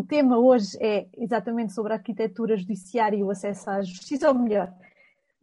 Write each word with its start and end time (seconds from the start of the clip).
o 0.00 0.02
tema 0.02 0.38
hoje 0.38 0.78
é 0.80 1.06
exatamente 1.18 1.74
sobre 1.74 1.92
a 1.92 1.96
arquitetura 1.96 2.56
judiciária 2.56 3.18
e 3.18 3.22
o 3.22 3.30
acesso 3.30 3.68
à 3.68 3.82
justiça, 3.82 4.28
ou 4.28 4.34
melhor, 4.34 4.72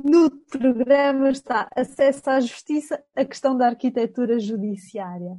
no 0.04 0.32
programa 0.32 1.30
está 1.30 1.70
acesso 1.76 2.28
à 2.28 2.40
justiça, 2.40 3.04
a 3.16 3.24
questão 3.24 3.56
da 3.56 3.68
arquitetura 3.68 4.40
judiciária. 4.40 5.38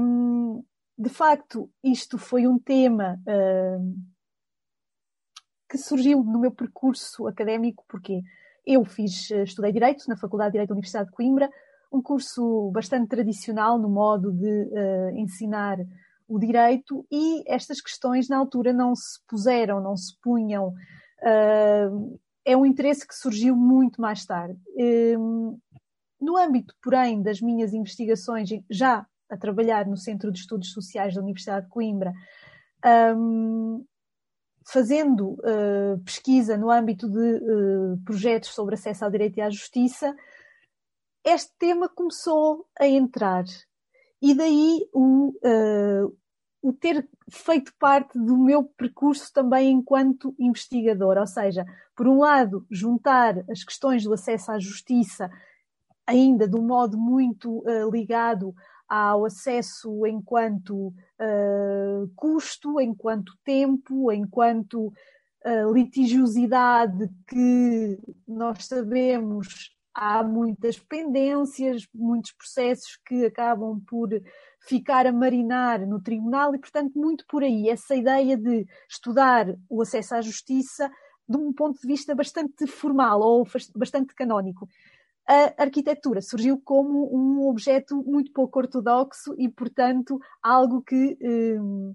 Um, 0.00 0.64
de 0.96 1.08
facto, 1.08 1.68
isto 1.82 2.16
foi 2.16 2.46
um 2.46 2.56
tema 2.56 3.20
um, 3.26 3.96
que 5.68 5.76
surgiu 5.76 6.22
no 6.22 6.38
meu 6.38 6.52
percurso 6.52 7.26
académico, 7.26 7.84
porque 7.88 8.22
eu 8.64 8.84
fiz, 8.84 9.28
estudei 9.30 9.72
Direito 9.72 10.04
na 10.08 10.16
Faculdade 10.16 10.50
de 10.50 10.52
Direito 10.52 10.68
da 10.68 10.74
Universidade 10.74 11.10
de 11.10 11.16
Coimbra, 11.16 11.50
um 11.92 12.00
curso 12.00 12.70
bastante 12.70 13.08
tradicional 13.08 13.76
no 13.76 13.88
modo 13.88 14.32
de 14.32 14.46
uh, 14.46 15.16
ensinar 15.16 15.78
o 16.28 16.38
direito 16.38 17.06
e 17.10 17.44
estas 17.46 17.80
questões 17.80 18.28
na 18.28 18.38
altura 18.38 18.72
não 18.72 18.94
se 18.94 19.20
puseram, 19.28 19.80
não 19.80 19.96
se 19.96 20.18
punham. 20.20 20.68
Uh, 21.20 22.18
é 22.44 22.56
um 22.56 22.66
interesse 22.66 23.06
que 23.06 23.14
surgiu 23.14 23.56
muito 23.56 24.00
mais 24.00 24.24
tarde. 24.24 24.58
Uh, 24.74 25.58
no 26.20 26.36
âmbito, 26.36 26.74
porém, 26.82 27.22
das 27.22 27.40
minhas 27.40 27.72
investigações, 27.72 28.48
já 28.70 29.06
a 29.28 29.36
trabalhar 29.36 29.86
no 29.86 29.96
Centro 29.96 30.30
de 30.30 30.38
Estudos 30.38 30.72
Sociais 30.72 31.14
da 31.14 31.20
Universidade 31.20 31.66
de 31.66 31.70
Coimbra, 31.70 32.12
um, 33.16 33.84
fazendo 34.66 35.32
uh, 35.32 35.98
pesquisa 36.04 36.56
no 36.56 36.70
âmbito 36.70 37.08
de 37.08 38.02
projetos 38.04 38.50
sobre 38.50 38.74
acesso 38.74 39.04
ao 39.04 39.10
direito 39.10 39.38
e 39.38 39.42
à 39.42 39.50
justiça, 39.50 40.14
este 41.24 41.52
tema 41.58 41.88
começou 41.88 42.66
a 42.78 42.86
entrar. 42.86 43.44
E 44.20 44.34
daí 44.34 44.88
o, 44.92 45.28
uh, 45.28 46.16
o 46.64 46.72
ter 46.72 47.06
feito 47.30 47.74
parte 47.78 48.18
do 48.18 48.38
meu 48.38 48.64
percurso 48.64 49.30
também 49.30 49.70
enquanto 49.70 50.34
investigador. 50.38 51.18
Ou 51.18 51.26
seja, 51.26 51.66
por 51.94 52.08
um 52.08 52.20
lado, 52.20 52.66
juntar 52.70 53.44
as 53.50 53.62
questões 53.62 54.02
do 54.02 54.14
acesso 54.14 54.50
à 54.50 54.58
justiça, 54.58 55.30
ainda 56.06 56.48
de 56.48 56.56
um 56.56 56.66
modo 56.66 56.96
muito 56.96 57.58
uh, 57.58 57.90
ligado 57.90 58.54
ao 58.88 59.26
acesso 59.26 60.06
enquanto 60.06 60.86
uh, 60.86 62.10
custo, 62.16 62.80
enquanto 62.80 63.36
tempo, 63.44 64.10
enquanto 64.10 64.86
uh, 64.86 65.70
litigiosidade 65.70 67.10
que 67.26 67.98
nós 68.26 68.64
sabemos 68.64 69.70
há 69.94 70.22
muitas 70.22 70.78
pendências, 70.78 71.86
muitos 71.94 72.32
processos 72.32 72.98
que 73.06 73.26
acabam 73.26 73.78
por 73.86 74.08
ficar 74.66 75.06
a 75.06 75.12
marinar 75.12 75.86
no 75.86 76.00
tribunal 76.00 76.54
e, 76.54 76.58
portanto, 76.58 76.98
muito 76.98 77.24
por 77.26 77.42
aí. 77.42 77.68
Essa 77.68 77.94
ideia 77.94 78.36
de 78.36 78.66
estudar 78.88 79.46
o 79.68 79.82
acesso 79.82 80.14
à 80.14 80.20
justiça 80.20 80.90
de 81.28 81.36
um 81.36 81.52
ponto 81.52 81.80
de 81.80 81.86
vista 81.86 82.14
bastante 82.14 82.66
formal 82.66 83.20
ou 83.20 83.46
bastante 83.74 84.14
canónico. 84.14 84.68
A 85.26 85.62
arquitetura 85.62 86.20
surgiu 86.20 86.60
como 86.62 87.08
um 87.14 87.48
objeto 87.48 87.96
muito 88.04 88.30
pouco 88.32 88.58
ortodoxo 88.58 89.34
e, 89.38 89.48
portanto, 89.48 90.18
algo 90.42 90.82
que. 90.82 91.16
Hum, 91.22 91.94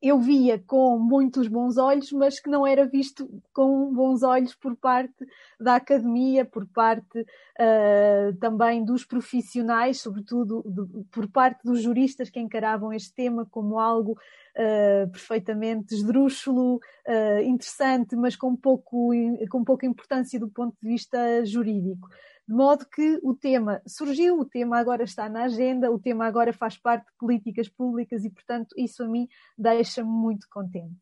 eu 0.00 0.18
via 0.20 0.62
com 0.64 0.96
muitos 0.98 1.48
bons 1.48 1.76
olhos, 1.76 2.12
mas 2.12 2.38
que 2.38 2.48
não 2.48 2.64
era 2.64 2.86
visto 2.86 3.28
com 3.52 3.92
bons 3.92 4.22
olhos 4.22 4.54
por 4.54 4.76
parte 4.76 5.26
da 5.58 5.74
academia, 5.74 6.44
por 6.44 6.66
parte 6.66 7.20
uh, 7.20 8.36
também 8.38 8.84
dos 8.84 9.04
profissionais, 9.04 10.00
sobretudo 10.00 10.62
do, 10.64 11.04
por 11.10 11.28
parte 11.28 11.64
dos 11.64 11.82
juristas 11.82 12.30
que 12.30 12.38
encaravam 12.38 12.92
este 12.92 13.12
tema 13.12 13.44
como 13.50 13.78
algo 13.78 14.12
uh, 14.12 15.10
perfeitamente 15.10 15.94
esdrúxulo, 15.94 16.76
uh, 16.76 17.42
interessante, 17.42 18.14
mas 18.14 18.36
com, 18.36 18.54
pouco, 18.54 19.10
com 19.50 19.64
pouca 19.64 19.84
importância 19.84 20.38
do 20.38 20.48
ponto 20.48 20.76
de 20.80 20.88
vista 20.88 21.44
jurídico. 21.44 22.08
De 22.48 22.54
modo 22.54 22.86
que 22.86 23.20
o 23.22 23.34
tema 23.34 23.82
surgiu, 23.86 24.40
o 24.40 24.44
tema 24.44 24.78
agora 24.78 25.04
está 25.04 25.28
na 25.28 25.44
agenda, 25.44 25.92
o 25.92 25.98
tema 25.98 26.26
agora 26.26 26.50
faz 26.50 26.78
parte 26.78 27.04
de 27.04 27.12
políticas 27.18 27.68
públicas 27.68 28.24
e, 28.24 28.30
portanto, 28.30 28.74
isso 28.74 29.02
a 29.02 29.06
mim 29.06 29.28
deixa-me 29.56 30.08
muito 30.08 30.48
contente. 30.48 30.96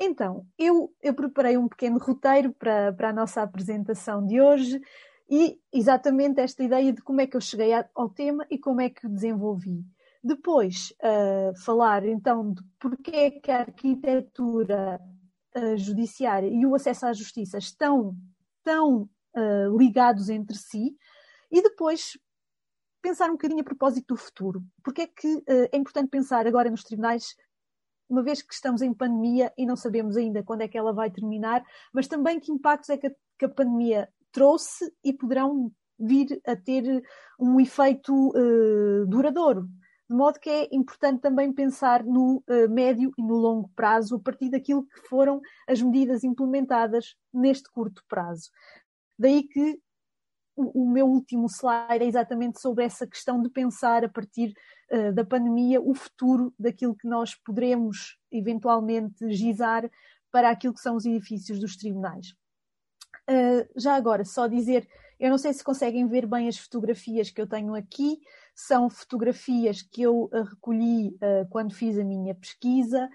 Então, 0.00 0.46
eu, 0.58 0.90
eu 1.02 1.12
preparei 1.12 1.58
um 1.58 1.68
pequeno 1.68 1.98
roteiro 1.98 2.54
para, 2.54 2.90
para 2.94 3.10
a 3.10 3.12
nossa 3.12 3.42
apresentação 3.42 4.26
de 4.26 4.40
hoje 4.40 4.80
e 5.28 5.60
exatamente 5.70 6.40
esta 6.40 6.64
ideia 6.64 6.90
de 6.90 7.02
como 7.02 7.20
é 7.20 7.26
que 7.26 7.36
eu 7.36 7.40
cheguei 7.40 7.72
ao 7.94 8.08
tema 8.08 8.46
e 8.50 8.58
como 8.58 8.80
é 8.80 8.88
que 8.88 9.06
o 9.06 9.10
desenvolvi. 9.10 9.84
Depois, 10.24 10.94
uh, 11.02 11.54
falar 11.64 12.06
então 12.06 12.52
de 12.52 12.62
porquê 12.78 13.16
é 13.16 13.30
que 13.30 13.50
a 13.50 13.60
arquitetura 13.60 14.98
uh, 15.54 15.76
judiciária 15.76 16.48
e 16.48 16.64
o 16.64 16.74
acesso 16.74 17.04
à 17.04 17.12
justiça 17.12 17.58
estão 17.58 18.16
tão 18.64 19.08
uh, 19.36 19.76
ligados 19.76 20.28
entre 20.28 20.56
si, 20.56 20.96
e 21.50 21.62
depois 21.62 22.18
pensar 23.02 23.28
um 23.28 23.32
bocadinho 23.32 23.60
a 23.60 23.64
propósito 23.64 24.14
do 24.14 24.20
futuro. 24.20 24.64
Porque 24.82 25.02
é 25.02 25.06
que 25.06 25.36
uh, 25.36 25.68
é 25.72 25.76
importante 25.76 26.08
pensar 26.08 26.46
agora 26.46 26.70
nos 26.70 26.82
tribunais, 26.82 27.36
uma 28.08 28.22
vez 28.22 28.42
que 28.42 28.54
estamos 28.54 28.82
em 28.82 28.94
pandemia 28.94 29.52
e 29.56 29.66
não 29.66 29.76
sabemos 29.76 30.16
ainda 30.16 30.42
quando 30.42 30.62
é 30.62 30.68
que 30.68 30.78
ela 30.78 30.92
vai 30.92 31.10
terminar, 31.10 31.64
mas 31.92 32.08
também 32.08 32.40
que 32.40 32.52
impactos 32.52 32.90
é 32.90 32.96
que 32.96 33.08
a, 33.08 33.10
que 33.38 33.44
a 33.44 33.48
pandemia 33.48 34.08
trouxe 34.32 34.92
e 35.04 35.12
poderão 35.12 35.72
vir 35.98 36.40
a 36.46 36.54
ter 36.54 37.02
um 37.38 37.60
efeito 37.60 38.12
uh, 38.12 39.06
duradouro. 39.06 39.68
De 40.08 40.14
modo 40.14 40.38
que 40.38 40.48
é 40.48 40.68
importante 40.70 41.20
também 41.20 41.52
pensar 41.52 42.04
no 42.04 42.42
uh, 42.48 42.68
médio 42.70 43.12
e 43.18 43.22
no 43.22 43.34
longo 43.34 43.68
prazo, 43.74 44.16
a 44.16 44.20
partir 44.20 44.50
daquilo 44.50 44.86
que 44.86 45.08
foram 45.08 45.40
as 45.66 45.82
medidas 45.82 46.22
implementadas 46.22 47.16
neste 47.32 47.68
curto 47.70 48.04
prazo. 48.08 48.50
Daí 49.18 49.44
que 49.44 49.78
o, 50.56 50.84
o 50.84 50.90
meu 50.90 51.06
último 51.06 51.46
slide 51.48 52.04
é 52.04 52.06
exatamente 52.06 52.60
sobre 52.60 52.84
essa 52.84 53.06
questão 53.06 53.40
de 53.42 53.50
pensar 53.50 54.04
a 54.04 54.08
partir 54.08 54.54
uh, 54.90 55.12
da 55.12 55.24
pandemia 55.24 55.80
o 55.80 55.94
futuro 55.94 56.52
daquilo 56.58 56.96
que 56.96 57.06
nós 57.06 57.34
poderemos 57.34 58.18
eventualmente 58.32 59.30
gizar 59.32 59.88
para 60.30 60.50
aquilo 60.50 60.74
que 60.74 60.80
são 60.80 60.96
os 60.96 61.04
edifícios 61.04 61.58
dos 61.58 61.76
tribunais. 61.76 62.34
Uh, 63.28 63.66
já 63.76 63.94
agora, 63.94 64.24
só 64.24 64.46
dizer, 64.46 64.88
eu 65.18 65.30
não 65.30 65.38
sei 65.38 65.52
se 65.52 65.64
conseguem 65.64 66.06
ver 66.06 66.26
bem 66.26 66.48
as 66.48 66.58
fotografias 66.58 67.30
que 67.30 67.40
eu 67.40 67.46
tenho 67.46 67.74
aqui, 67.74 68.18
são 68.54 68.88
fotografias 68.88 69.82
que 69.82 70.02
eu 70.02 70.24
uh, 70.24 70.42
recolhi 70.42 71.08
uh, 71.16 71.48
quando 71.50 71.74
fiz 71.74 71.98
a 71.98 72.04
minha 72.04 72.34
pesquisa 72.34 73.08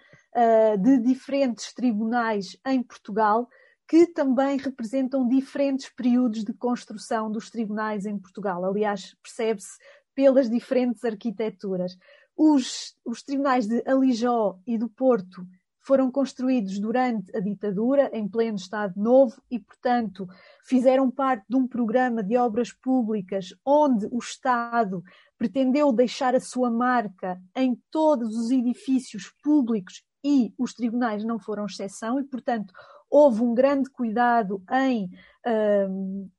de 0.79 0.97
diferentes 0.99 1.73
tribunais 1.73 2.55
em 2.65 2.81
Portugal 2.81 3.49
que 3.91 4.07
também 4.07 4.57
representam 4.57 5.27
diferentes 5.27 5.89
períodos 5.89 6.45
de 6.45 6.53
construção 6.53 7.29
dos 7.29 7.49
tribunais 7.49 8.05
em 8.05 8.17
Portugal. 8.17 8.63
Aliás, 8.63 9.13
percebe-se 9.21 9.77
pelas 10.15 10.49
diferentes 10.49 11.03
arquiteturas. 11.03 11.97
Os, 12.33 12.95
os 13.03 13.21
tribunais 13.21 13.67
de 13.67 13.83
Alijó 13.85 14.57
e 14.65 14.77
do 14.77 14.87
Porto 14.87 15.45
foram 15.81 16.09
construídos 16.09 16.79
durante 16.79 17.35
a 17.35 17.41
ditadura, 17.41 18.09
em 18.13 18.29
pleno 18.29 18.55
Estado 18.55 18.93
Novo, 18.95 19.35
e, 19.51 19.59
portanto, 19.59 20.25
fizeram 20.63 21.11
parte 21.11 21.43
de 21.49 21.57
um 21.57 21.67
programa 21.67 22.23
de 22.23 22.37
obras 22.37 22.71
públicas 22.71 23.53
onde 23.65 24.07
o 24.09 24.19
Estado 24.19 25.03
pretendeu 25.37 25.91
deixar 25.91 26.33
a 26.33 26.39
sua 26.39 26.71
marca 26.71 27.37
em 27.53 27.77
todos 27.91 28.37
os 28.37 28.51
edifícios 28.51 29.33
públicos 29.43 30.01
e 30.23 30.53
os 30.57 30.73
tribunais 30.73 31.25
não 31.25 31.37
foram 31.37 31.65
exceção, 31.65 32.21
e, 32.21 32.23
portanto, 32.23 32.73
houve 33.11 33.43
um 33.43 33.53
grande 33.53 33.89
cuidado 33.89 34.63
em 34.71 35.11
um, 35.45 36.29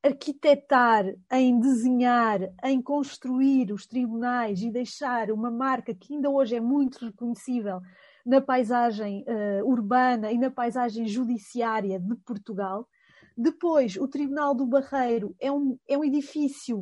arquitetar, 0.00 1.04
em 1.32 1.58
desenhar, 1.58 2.40
em 2.62 2.80
construir 2.80 3.72
os 3.72 3.86
tribunais 3.86 4.62
e 4.62 4.70
deixar 4.70 5.30
uma 5.32 5.50
marca 5.50 5.94
que 5.94 6.14
ainda 6.14 6.30
hoje 6.30 6.54
é 6.54 6.60
muito 6.60 7.04
reconhecível 7.04 7.80
na 8.24 8.40
paisagem 8.40 9.24
uh, 9.26 9.66
urbana 9.66 10.30
e 10.30 10.38
na 10.38 10.50
paisagem 10.50 11.06
judiciária 11.08 11.98
de 11.98 12.14
Portugal. 12.16 12.88
Depois, 13.36 13.96
o 13.96 14.06
Tribunal 14.06 14.54
do 14.54 14.64
Barreiro 14.64 15.34
é 15.40 15.50
um, 15.50 15.78
é 15.88 15.98
um 15.98 16.04
edifício 16.04 16.80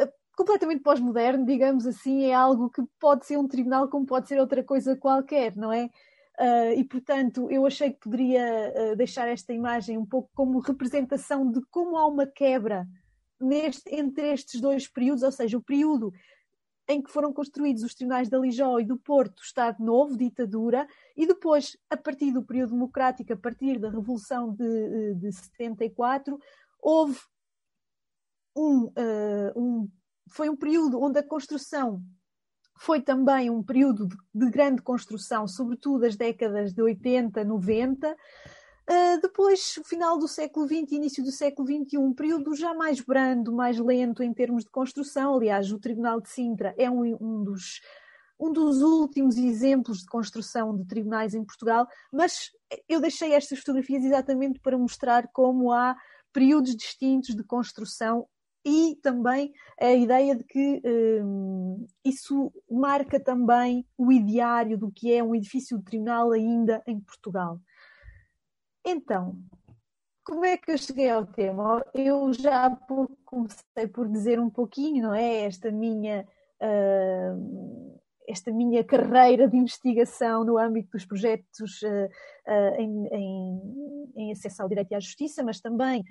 uh, 0.00 0.08
completamente 0.36 0.82
pós-moderno, 0.82 1.44
digamos 1.44 1.86
assim, 1.86 2.24
é 2.24 2.34
algo 2.34 2.70
que 2.70 2.82
pode 2.98 3.26
ser 3.26 3.36
um 3.36 3.46
tribunal 3.46 3.88
como 3.88 4.06
pode 4.06 4.28
ser 4.28 4.40
outra 4.40 4.64
coisa 4.64 4.96
qualquer, 4.96 5.54
não 5.56 5.72
é? 5.72 5.90
Uh, 6.38 6.72
e, 6.76 6.84
portanto, 6.84 7.48
eu 7.48 7.64
achei 7.64 7.92
que 7.92 8.00
poderia 8.00 8.72
uh, 8.74 8.96
deixar 8.96 9.28
esta 9.28 9.52
imagem 9.52 9.96
um 9.96 10.04
pouco 10.04 10.30
como 10.34 10.58
representação 10.58 11.48
de 11.48 11.60
como 11.70 11.96
há 11.96 12.06
uma 12.06 12.26
quebra 12.26 12.88
neste, 13.40 13.82
entre 13.94 14.32
estes 14.32 14.60
dois 14.60 14.88
períodos, 14.88 15.22
ou 15.22 15.30
seja, 15.30 15.56
o 15.56 15.62
período 15.62 16.12
em 16.88 17.00
que 17.00 17.10
foram 17.10 17.32
construídos 17.32 17.82
os 17.82 17.94
tribunais 17.94 18.28
da 18.28 18.38
Lijó 18.38 18.78
e 18.78 18.84
do 18.84 18.98
Porto, 18.98 19.42
Estado 19.42 19.82
Novo, 19.82 20.16
ditadura, 20.16 20.86
e 21.16 21.26
depois, 21.26 21.76
a 21.88 21.96
partir 21.96 22.32
do 22.32 22.44
período 22.44 22.72
democrático, 22.72 23.32
a 23.32 23.36
partir 23.36 23.78
da 23.78 23.88
Revolução 23.88 24.52
de, 24.52 25.14
de 25.14 25.32
74, 25.32 26.38
houve 26.80 27.18
um, 28.56 28.84
uh, 28.84 29.52
um, 29.56 29.88
foi 30.28 30.48
um 30.50 30.56
período 30.56 31.00
onde 31.00 31.18
a 31.18 31.26
construção 31.26 32.02
foi 32.76 33.00
também 33.00 33.50
um 33.50 33.62
período 33.62 34.06
de, 34.06 34.16
de 34.34 34.50
grande 34.50 34.82
construção, 34.82 35.46
sobretudo 35.46 36.04
as 36.04 36.16
décadas 36.16 36.72
de 36.72 36.82
80, 36.82 37.44
90. 37.44 38.10
Uh, 38.10 39.20
depois, 39.22 39.80
final 39.84 40.18
do 40.18 40.28
século 40.28 40.66
XX 40.66 40.92
início 40.92 41.24
do 41.24 41.32
século 41.32 41.66
XXI, 41.66 41.96
um 41.96 42.12
período 42.12 42.54
já 42.54 42.74
mais 42.74 43.00
brando, 43.00 43.52
mais 43.52 43.78
lento 43.78 44.22
em 44.22 44.32
termos 44.34 44.64
de 44.64 44.70
construção. 44.70 45.34
Aliás, 45.34 45.72
o 45.72 45.78
Tribunal 45.78 46.20
de 46.20 46.28
Sintra 46.28 46.74
é 46.76 46.90
um, 46.90 47.16
um, 47.18 47.44
dos, 47.44 47.80
um 48.38 48.52
dos 48.52 48.82
últimos 48.82 49.38
exemplos 49.38 50.00
de 50.00 50.06
construção 50.06 50.76
de 50.76 50.84
tribunais 50.84 51.34
em 51.34 51.44
Portugal, 51.44 51.86
mas 52.12 52.50
eu 52.86 53.00
deixei 53.00 53.32
estas 53.32 53.60
fotografias 53.60 54.04
exatamente 54.04 54.60
para 54.60 54.76
mostrar 54.76 55.28
como 55.32 55.72
há 55.72 55.96
períodos 56.30 56.76
distintos 56.76 57.34
de 57.34 57.44
construção 57.44 58.26
e 58.64 58.96
também 59.02 59.52
a 59.78 59.92
ideia 59.92 60.34
de 60.34 60.44
que 60.44 60.80
um, 61.22 61.86
isso 62.04 62.52
marca 62.70 63.20
também 63.20 63.86
o 63.98 64.10
ideário 64.10 64.78
do 64.78 64.90
que 64.90 65.12
é 65.12 65.22
um 65.22 65.34
edifício 65.34 65.78
de 65.78 65.84
tribunal 65.84 66.32
ainda 66.32 66.82
em 66.86 66.98
Portugal. 66.98 67.60
Então, 68.84 69.36
como 70.24 70.44
é 70.44 70.56
que 70.56 70.70
eu 70.70 70.78
cheguei 70.78 71.10
ao 71.10 71.26
tema? 71.26 71.84
Eu 71.92 72.32
já 72.32 72.70
comecei 73.24 73.86
por 73.92 74.08
dizer 74.08 74.40
um 74.40 74.48
pouquinho, 74.48 75.02
não 75.02 75.14
é? 75.14 75.42
Esta 75.42 75.70
minha, 75.70 76.26
uh, 76.62 78.00
esta 78.26 78.50
minha 78.50 78.82
carreira 78.82 79.46
de 79.46 79.58
investigação 79.58 80.42
no 80.42 80.56
âmbito 80.56 80.92
dos 80.92 81.04
projetos 81.04 81.82
uh, 81.82 82.06
uh, 82.48 82.80
em, 82.80 83.06
em, 83.08 84.12
em, 84.16 84.32
acesso 84.32 84.62
ao 84.62 84.68
direito 84.68 84.92
e 84.92 84.94
à 84.94 85.00
justiça, 85.00 85.42
mas 85.42 85.60
também 85.60 86.02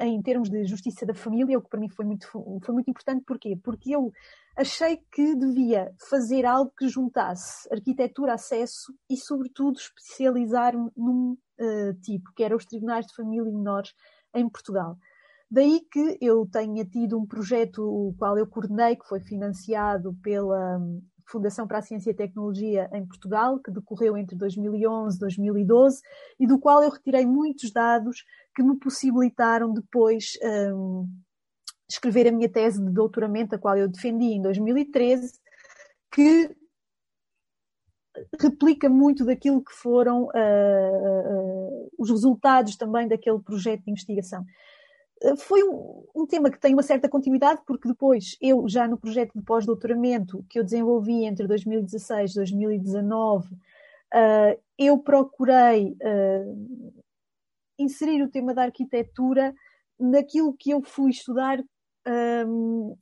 em 0.00 0.22
termos 0.22 0.48
de 0.48 0.64
justiça 0.64 1.04
da 1.04 1.14
família, 1.14 1.58
o 1.58 1.62
que 1.62 1.68
para 1.68 1.80
mim 1.80 1.88
foi 1.88 2.04
muito, 2.04 2.26
foi 2.64 2.74
muito 2.74 2.90
importante. 2.90 3.24
Porquê? 3.26 3.56
Porque 3.62 3.94
eu 3.94 4.10
achei 4.56 4.98
que 5.12 5.34
devia 5.36 5.92
fazer 6.08 6.46
algo 6.46 6.72
que 6.76 6.88
juntasse 6.88 7.68
arquitetura, 7.72 8.34
acesso 8.34 8.92
e, 9.10 9.16
sobretudo, 9.16 9.78
especializar 9.78 10.74
num 10.96 11.36
uh, 11.60 11.94
tipo, 12.02 12.32
que 12.34 12.42
era 12.42 12.56
os 12.56 12.64
tribunais 12.64 13.06
de 13.06 13.14
família 13.14 13.48
e 13.48 13.52
menores 13.52 13.92
em 14.34 14.48
Portugal. 14.48 14.96
Daí 15.50 15.82
que 15.90 16.16
eu 16.18 16.48
tenha 16.50 16.82
tido 16.86 17.18
um 17.18 17.26
projeto, 17.26 17.82
o 17.82 18.14
qual 18.16 18.38
eu 18.38 18.46
coordenei, 18.46 18.96
que 18.96 19.06
foi 19.06 19.20
financiado 19.20 20.14
pela 20.22 20.80
Fundação 21.26 21.66
para 21.66 21.78
a 21.78 21.82
Ciência 21.82 22.10
e 22.10 22.14
Tecnologia 22.14 22.88
em 22.92 23.06
Portugal, 23.06 23.58
que 23.58 23.70
decorreu 23.70 24.16
entre 24.16 24.36
2011 24.36 25.16
e 25.16 25.20
2012, 25.20 26.02
e 26.40 26.46
do 26.46 26.58
qual 26.58 26.82
eu 26.82 26.90
retirei 26.90 27.26
muitos 27.26 27.72
dados 27.72 28.24
que 28.54 28.62
me 28.62 28.78
possibilitaram 28.78 29.72
depois 29.72 30.38
um, 30.74 31.08
escrever 31.88 32.28
a 32.28 32.32
minha 32.32 32.48
tese 32.48 32.82
de 32.82 32.90
doutoramento, 32.90 33.54
a 33.54 33.58
qual 33.58 33.76
eu 33.76 33.88
defendi 33.88 34.26
em 34.26 34.42
2013, 34.42 35.40
que 36.10 36.54
replica 38.40 38.88
muito 38.88 39.24
daquilo 39.24 39.62
que 39.62 39.72
foram 39.72 40.24
uh, 40.24 40.28
uh, 40.28 41.90
os 41.98 42.10
resultados 42.10 42.76
também 42.76 43.08
daquele 43.08 43.38
projeto 43.38 43.84
de 43.84 43.90
investigação. 43.90 44.44
Uh, 45.22 45.36
foi 45.36 45.62
um, 45.62 46.04
um, 46.14 46.26
tema 46.26 46.50
que 46.50 46.58
tem 46.58 46.72
uma 46.72 46.82
certa 46.82 47.08
continuidade, 47.08 47.60
porque 47.66 47.88
depois 47.88 48.36
eu, 48.40 48.68
já 48.68 48.88
no 48.88 48.98
projeto 48.98 49.32
de 49.34 49.44
pós-doutoramento 49.44 50.44
que 50.48 50.58
eu 50.58 50.64
desenvolvi 50.64 51.24
entre 51.24 51.46
2016 51.46 52.32
e 52.32 52.34
2019, 52.34 53.48
eu 54.78 54.98
procurei 54.98 55.96
inserir 57.78 58.22
o 58.22 58.28
tema 58.28 58.52
da 58.52 58.64
arquitetura 58.64 59.54
naquilo 59.98 60.54
que 60.54 60.70
eu 60.70 60.82
fui 60.82 61.10
estudar 61.10 61.62
um, 62.46 62.96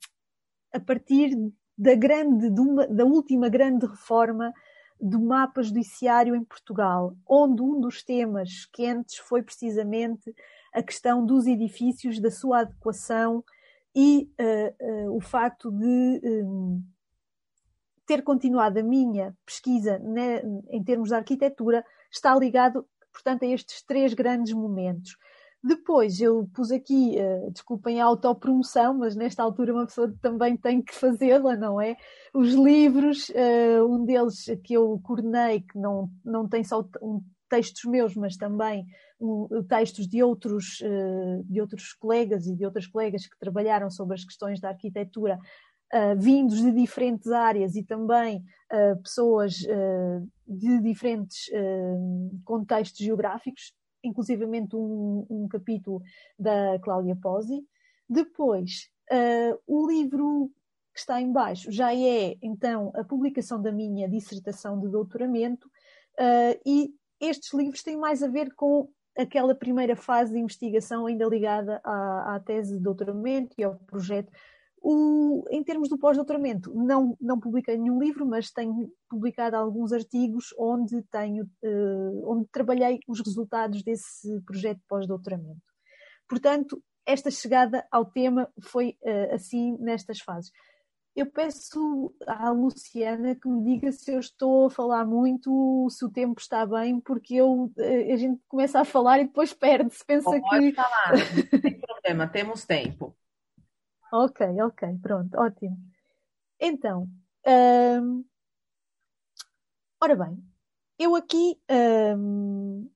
a 0.73 0.79
partir 0.79 1.35
da 1.77 1.95
grande, 1.95 2.47
uma, 2.59 2.87
da 2.87 3.05
última 3.05 3.49
grande 3.49 3.85
reforma 3.85 4.53
do 4.99 5.19
mapa 5.19 5.63
judiciário 5.63 6.35
em 6.35 6.43
Portugal, 6.43 7.15
onde 7.27 7.61
um 7.61 7.79
dos 7.81 8.03
temas 8.03 8.67
quentes 8.71 9.17
foi 9.17 9.41
precisamente 9.41 10.33
a 10.73 10.81
questão 10.81 11.25
dos 11.25 11.47
edifícios, 11.47 12.19
da 12.19 12.31
sua 12.31 12.61
adequação 12.61 13.43
e 13.95 14.29
uh, 14.39 15.09
uh, 15.09 15.15
o 15.15 15.19
facto 15.19 15.71
de 15.71 16.21
um, 16.23 16.81
ter 18.05 18.21
continuado 18.23 18.79
a 18.79 18.83
minha 18.83 19.35
pesquisa 19.45 19.99
né, 19.99 20.41
em 20.69 20.83
termos 20.83 21.09
de 21.09 21.15
arquitetura 21.15 21.85
está 22.09 22.35
ligado, 22.35 22.85
portanto, 23.11 23.43
a 23.43 23.47
estes 23.47 23.83
três 23.83 24.13
grandes 24.13 24.53
momentos. 24.53 25.17
Depois 25.63 26.19
eu 26.19 26.49
pus 26.53 26.71
aqui, 26.71 27.15
uh, 27.19 27.51
desculpem 27.51 28.01
a 28.01 28.05
autopromoção, 28.05 28.95
mas 28.95 29.15
nesta 29.15 29.43
altura 29.43 29.73
uma 29.73 29.85
pessoa 29.85 30.11
também 30.19 30.57
tem 30.57 30.81
que 30.81 30.95
fazê-la, 30.95 31.55
não 31.55 31.79
é? 31.79 31.95
Os 32.33 32.53
livros, 32.53 33.29
uh, 33.29 33.85
um 33.87 34.03
deles 34.03 34.45
que 34.63 34.73
eu 34.73 34.99
coordenei, 35.03 35.61
que 35.61 35.77
não, 35.77 36.09
não 36.25 36.47
tem 36.47 36.63
só 36.63 36.83
um, 37.01 37.21
textos 37.51 37.83
meus, 37.83 38.15
mas 38.15 38.37
também 38.37 38.85
um, 39.19 39.47
textos 39.67 40.07
de 40.07 40.23
outros, 40.23 40.79
uh, 40.81 41.43
de 41.43 41.59
outros 41.59 41.93
colegas 41.93 42.47
e 42.47 42.55
de 42.55 42.65
outras 42.65 42.87
colegas 42.87 43.27
que 43.27 43.37
trabalharam 43.37 43.91
sobre 43.91 44.15
as 44.15 44.23
questões 44.23 44.59
da 44.59 44.69
arquitetura, 44.69 45.37
vindos 46.17 46.61
de 46.61 46.71
diferentes 46.71 47.29
áreas 47.33 47.75
e 47.75 47.83
também 47.83 48.41
pessoas 49.03 49.55
de 50.47 50.79
diferentes 50.79 51.49
contextos 52.45 52.97
geográficos 52.97 53.73
inclusivamente 54.01 54.73
um, 54.73 55.27
um 55.29 55.47
capítulo 55.49 56.01
da 56.39 56.79
Cláudia 56.79 57.13
Posi. 57.21 57.61
Depois, 58.07 58.89
o 59.67 59.85
livro 59.85 60.49
que 60.93 60.99
está 60.99 61.21
em 61.21 61.31
baixo 61.31 61.71
já 61.71 61.95
é, 61.95 62.35
então, 62.41 62.91
a 62.95 63.03
publicação 63.03 63.61
da 63.61 63.71
minha 63.71 64.09
dissertação 64.09 64.79
de 64.79 64.89
doutoramento 64.89 65.67
uh, 66.19 66.59
e 66.65 66.93
estes 67.21 67.53
livros 67.53 67.83
têm 67.83 67.95
mais 67.95 68.23
a 68.23 68.27
ver 68.27 68.53
com 68.55 68.89
aquela 69.17 69.53
primeira 69.53 69.95
fase 69.95 70.33
de 70.33 70.39
investigação 70.39 71.05
ainda 71.05 71.25
ligada 71.25 71.79
à, 71.83 72.35
à 72.35 72.39
tese 72.39 72.77
de 72.77 72.83
doutoramento 72.83 73.53
e 73.57 73.63
ao 73.63 73.75
projeto 73.75 74.31
o, 74.81 75.45
em 75.51 75.63
termos 75.63 75.87
do 75.89 75.97
pós-doutoramento, 75.97 76.73
não, 76.73 77.15
não 77.21 77.39
publiquei 77.39 77.77
nenhum 77.77 78.01
livro, 78.01 78.25
mas 78.25 78.49
tenho 78.49 78.91
publicado 79.07 79.55
alguns 79.55 79.93
artigos 79.93 80.53
onde 80.57 81.03
tenho, 81.03 81.43
uh, 81.63 82.31
onde 82.31 82.47
trabalhei 82.51 82.99
os 83.07 83.19
resultados 83.19 83.83
desse 83.83 84.41
projeto 84.41 84.79
de 84.79 84.87
pós-doutoramento. 84.87 85.61
Portanto, 86.27 86.83
esta 87.05 87.29
chegada 87.29 87.85
ao 87.91 88.05
tema 88.05 88.51
foi 88.63 88.97
uh, 89.03 89.35
assim 89.35 89.77
nestas 89.79 90.19
fases. 90.19 90.51
Eu 91.13 91.25
peço 91.25 92.15
à 92.25 92.51
Luciana 92.51 93.35
que 93.35 93.47
me 93.47 93.63
diga 93.63 93.91
se 93.91 94.13
eu 94.13 94.19
estou 94.19 94.67
a 94.67 94.69
falar 94.69 95.05
muito, 95.05 95.87
se 95.89 96.05
o 96.05 96.09
tempo 96.09 96.39
está 96.39 96.65
bem, 96.65 97.01
porque 97.01 97.35
eu, 97.35 97.65
uh, 97.65 98.13
a 98.13 98.15
gente 98.15 98.41
começa 98.47 98.79
a 98.79 98.85
falar 98.85 99.19
e 99.19 99.25
depois 99.25 99.53
perde-se. 99.53 100.05
Pensa 100.05 100.29
Pode 100.29 100.41
que. 100.41 100.71
falar, 100.73 101.11
não 101.51 101.61
tem 101.61 101.79
problema, 101.79 102.27
temos 102.27 102.65
tempo. 102.65 103.15
Ok, 104.11 104.45
ok, 104.61 104.99
pronto, 105.01 105.37
ótimo. 105.37 105.77
Então, 106.59 107.09
hum, 108.01 108.23
ora 110.01 110.15
bem, 110.15 110.37
eu 110.97 111.15
aqui, 111.15 111.59
hum, 112.17 112.89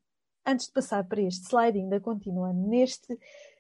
antes 0.46 0.68
de 0.68 0.74
passar 0.74 1.04
para 1.06 1.22
este 1.22 1.48
slide, 1.48 1.80
ainda 1.80 2.00
continuando 2.00 2.68
neste, 2.68 3.18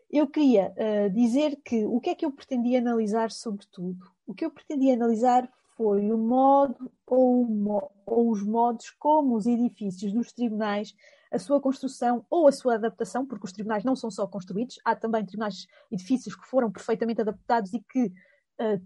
eu 0.09 0.27
queria 0.27 0.71
uh, 0.71 1.09
dizer 1.09 1.57
que 1.63 1.85
o 1.85 1.99
que 1.99 2.09
é 2.09 2.15
que 2.15 2.25
eu 2.25 2.31
pretendia 2.31 2.79
analisar 2.79 3.31
sobretudo? 3.31 4.05
O 4.25 4.33
que 4.33 4.45
eu 4.45 4.51
pretendia 4.51 4.93
analisar 4.93 5.49
foi 5.75 6.11
o 6.11 6.17
modo 6.17 6.91
ou, 7.05 7.91
ou 8.05 8.31
os 8.31 8.41
modos 8.43 8.91
como 8.91 9.35
os 9.35 9.45
edifícios 9.45 10.13
dos 10.13 10.31
tribunais 10.31 10.95
a 11.31 11.39
sua 11.39 11.59
construção 11.59 12.25
ou 12.29 12.47
a 12.47 12.51
sua 12.51 12.75
adaptação, 12.75 13.25
porque 13.25 13.45
os 13.45 13.51
tribunais 13.51 13.83
não 13.83 13.95
são 13.95 14.09
só 14.09 14.25
construídos, 14.25 14.79
há 14.85 14.95
também 14.95 15.25
tribunais, 15.25 15.67
edifícios 15.91 16.35
que 16.35 16.47
foram 16.47 16.71
perfeitamente 16.71 17.21
adaptados 17.21 17.73
e 17.73 17.79
que 17.81 18.05
uh, 18.05 18.81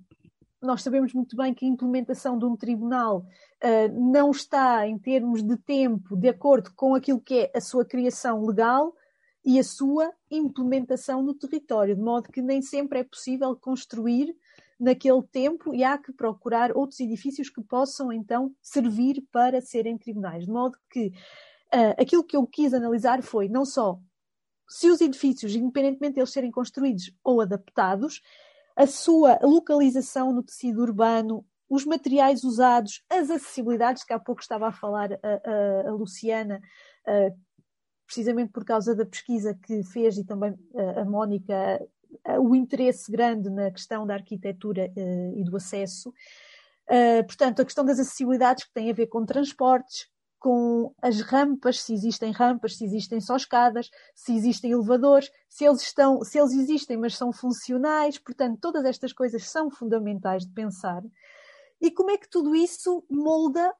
nós 0.62 0.82
sabemos 0.82 1.14
muito 1.14 1.38
bem 1.38 1.54
que 1.54 1.66
a 1.66 1.70
implementação 1.70 2.38
de 2.38 2.46
um 2.46 2.56
tribunal 2.56 3.20
uh, 3.20 4.12
não 4.12 4.32
está, 4.32 4.88
em 4.88 4.98
termos 4.98 5.44
de 5.44 5.58
tempo, 5.58 6.18
de 6.18 6.28
acordo 6.28 6.74
com 6.76 6.96
aquilo 6.96 7.22
que 7.22 7.52
é 7.54 7.58
a 7.58 7.62
sua 7.62 7.86
criação 7.86 8.44
legal 8.44 8.94
e 9.44 9.60
a 9.60 9.64
sua 9.64 10.12
implementação 10.30 11.22
no 11.22 11.34
território, 11.34 11.96
de 11.96 12.02
modo 12.02 12.30
que 12.30 12.42
nem 12.42 12.62
sempre 12.62 13.00
é 13.00 13.04
possível 13.04 13.56
construir 13.56 14.36
naquele 14.80 15.22
tempo 15.24 15.74
e 15.74 15.84
há 15.84 15.98
que 15.98 16.12
procurar 16.12 16.76
outros 16.76 17.00
edifícios 17.00 17.50
que 17.50 17.62
possam 17.62 18.12
então 18.12 18.54
servir 18.62 19.26
para 19.32 19.62
serem 19.62 19.98
tribunais. 19.98 20.46
De 20.46 20.52
modo 20.52 20.78
que 20.90 21.12
Uh, 21.72 21.94
aquilo 22.02 22.24
que 22.24 22.36
eu 22.36 22.48
quis 22.48 22.74
analisar 22.74 23.22
foi 23.22 23.48
não 23.48 23.64
só 23.64 24.00
se 24.70 24.88
os 24.90 25.02
edifícios, 25.02 25.56
independentemente 25.56 26.14
de 26.14 26.20
eles 26.20 26.32
serem 26.32 26.52
construídos 26.52 27.12
ou 27.24 27.42
adaptados, 27.42 28.22
a 28.76 28.86
sua 28.86 29.40
localização 29.42 30.32
no 30.32 30.44
tecido 30.44 30.82
urbano, 30.82 31.44
os 31.68 31.86
materiais 31.86 32.44
usados, 32.44 33.04
as 33.10 33.30
acessibilidades, 33.30 34.04
que 34.04 34.14
há 34.14 34.20
pouco 34.20 34.42
estava 34.42 34.68
a 34.68 34.72
falar 34.72 35.14
a, 35.14 35.88
a, 35.88 35.90
a 35.90 35.92
Luciana, 35.92 36.62
precisamente 38.10 38.52
por 38.52 38.66
causa 38.66 38.96
da 38.96 39.06
pesquisa 39.06 39.54
que 39.54 39.84
fez 39.84 40.18
e 40.18 40.24
também 40.24 40.52
uh, 40.52 41.00
a 41.02 41.06
Mónica, 41.06 41.80
o 42.42 42.56
interesse 42.56 43.12
grande 43.12 43.52
na 43.52 43.70
questão 43.70 44.06
da 44.06 44.16
arquitetura 44.16 44.92
e 45.36 45.44
do 45.44 45.56
acesso. 45.56 46.12
Portanto, 47.28 47.62
a 47.62 47.66
questão 47.66 47.86
das 47.86 48.00
acessibilidades 48.00 48.64
que 48.64 48.74
tem 48.74 48.90
a 48.90 48.94
ver 48.94 49.06
com 49.06 49.24
transportes, 49.24 50.10
com 50.40 50.92
as 51.04 51.22
rampas, 51.22 51.82
se 51.82 51.94
existem 51.94 52.32
rampas, 52.32 52.78
se 52.78 52.84
existem 52.84 53.22
só 53.22 53.36
escadas, 53.36 53.92
se 54.16 54.34
existem 54.36 54.72
elevadores, 54.72 55.30
se 55.48 55.66
eles 55.66 55.82
estão, 55.82 56.24
se 56.24 56.40
eles 56.40 56.54
existem, 56.54 56.98
mas 56.98 57.16
são 57.16 57.32
funcionais, 57.32 58.18
portanto, 58.18 58.58
todas 58.60 58.84
estas 58.86 59.14
coisas 59.14 59.48
são 59.48 59.70
fundamentais 59.70 60.48
de 60.48 60.52
pensar. 60.52 61.04
E 61.80 61.92
como 61.92 62.10
é 62.10 62.18
que 62.18 62.28
tudo 62.28 62.56
isso 62.56 63.04
molda 63.08 63.72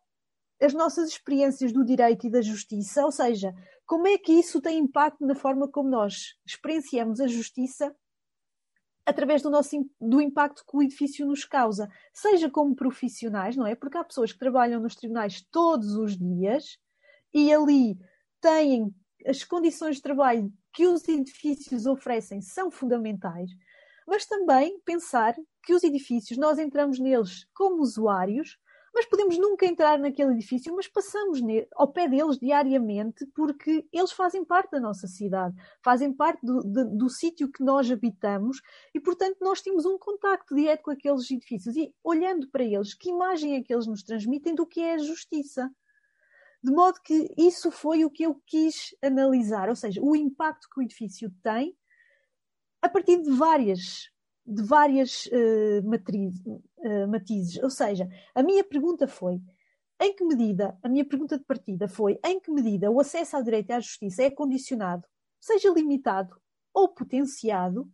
as 0.62 0.74
nossas 0.74 1.10
experiências 1.10 1.72
do 1.72 1.86
direito 1.86 2.28
e 2.28 2.30
da 2.30 2.42
justiça, 2.42 3.06
ou 3.06 3.12
seja, 3.12 3.56
como 3.90 4.06
é 4.06 4.20
que 4.20 4.32
isso 4.32 4.62
tem 4.62 4.78
impacto 4.78 5.26
na 5.26 5.34
forma 5.34 5.68
como 5.68 5.90
nós 5.90 6.36
experienciamos 6.46 7.20
a 7.20 7.26
justiça 7.26 7.92
através 9.04 9.42
do 9.42 9.50
nosso 9.50 9.84
do 10.00 10.22
impacto 10.22 10.64
que 10.64 10.78
o 10.78 10.84
edifício 10.84 11.26
nos 11.26 11.44
causa, 11.44 11.90
seja 12.14 12.52
como 12.52 12.76
profissionais, 12.76 13.56
não 13.56 13.66
é? 13.66 13.74
Porque 13.74 13.98
há 13.98 14.04
pessoas 14.04 14.32
que 14.32 14.38
trabalham 14.38 14.80
nos 14.80 14.96
tribunais 14.96 15.42
todos 15.52 15.96
os 15.96 16.16
dias 16.16 16.78
e 17.34 17.52
ali 17.52 17.98
têm 18.40 18.94
as 19.26 19.44
condições 19.44 19.96
de 19.96 20.04
trabalho 20.04 20.54
que 20.72 20.86
os 20.86 21.08
edifícios 21.08 21.88
oferecem 21.88 22.44
são 22.44 22.70
fundamentais, 22.70 23.50
mas 24.06 24.24
também 24.24 24.80
pensar 24.82 25.34
que 25.64 25.74
os 25.74 25.84
edifícios 25.84 26.38
nós 26.38 26.60
entramos 26.60 27.00
neles 27.00 27.48
como 27.56 27.82
usuários 27.82 28.60
mas 28.94 29.06
podemos 29.06 29.38
nunca 29.38 29.66
entrar 29.66 29.98
naquele 30.00 30.34
edifício, 30.34 30.76
mas 30.76 30.88
passamos 30.88 31.40
ao 31.76 31.92
pé 31.92 32.08
deles 32.08 32.38
diariamente 32.38 33.26
porque 33.28 33.88
eles 33.92 34.12
fazem 34.12 34.44
parte 34.44 34.72
da 34.72 34.80
nossa 34.80 35.08
cidade, 35.08 35.56
fazem 35.84 36.14
parte 36.14 36.46
do, 36.46 36.62
do, 36.62 36.98
do 36.98 37.10
sítio 37.10 37.52
que 37.52 37.64
nós 37.64 37.90
habitamos 37.92 38.62
e, 38.94 39.00
portanto, 39.00 39.38
nós 39.42 39.62
temos 39.62 39.86
um 39.86 39.98
contacto 39.98 40.56
direto 40.56 40.84
com 40.84 40.92
aqueles 40.92 41.30
edifícios 41.30 41.76
e, 41.76 41.94
olhando 42.04 42.50
para 42.50 42.64
eles, 42.64 42.94
que 42.94 43.10
imagem 43.10 43.56
é 43.56 43.64
que 43.64 43.74
eles 43.74 43.88
nos 43.88 44.04
transmitem 44.04 44.56
do 44.56 44.66
que 44.66 44.82
é 44.82 44.96
a 44.96 44.98
justiça? 45.00 45.70
De 46.62 46.72
modo 46.72 47.00
que 47.02 47.34
isso 47.38 47.72
foi 47.72 48.04
o 48.04 48.12
que 48.12 48.24
eu 48.24 48.36
quis 48.46 48.94
analisar, 49.02 49.70
ou 49.70 49.76
seja, 49.76 50.02
o 50.02 50.16
impacto 50.16 50.68
que 50.70 50.80
o 50.80 50.84
edifício 50.84 51.32
tem 51.42 51.76
a 52.82 52.90
partir 52.90 53.22
de 53.22 53.30
várias 53.32 54.10
de 54.50 54.64
várias 54.64 55.28
uh, 55.28 55.88
matrizes, 55.88 56.42
uh, 56.46 57.08
matizes. 57.08 57.62
Ou 57.62 57.70
seja, 57.70 58.10
a 58.34 58.42
minha 58.42 58.64
pergunta 58.64 59.08
foi: 59.08 59.40
em 60.02 60.16
que 60.16 60.26
medida, 60.26 60.78
a 60.82 60.90
minha 60.90 61.06
pergunta 61.06 61.38
de 61.38 61.44
partida 61.44 61.88
foi: 61.88 62.20
em 62.26 62.40
que 62.40 62.52
medida 62.52 62.90
o 62.90 63.00
acesso 63.00 63.38
ao 63.38 63.44
direito 63.44 63.72
à 63.72 63.80
justiça 63.80 64.24
é 64.24 64.32
condicionado, 64.32 65.08
seja 65.40 65.70
limitado 65.72 66.36
ou 66.74 66.90
potenciado, 66.90 67.88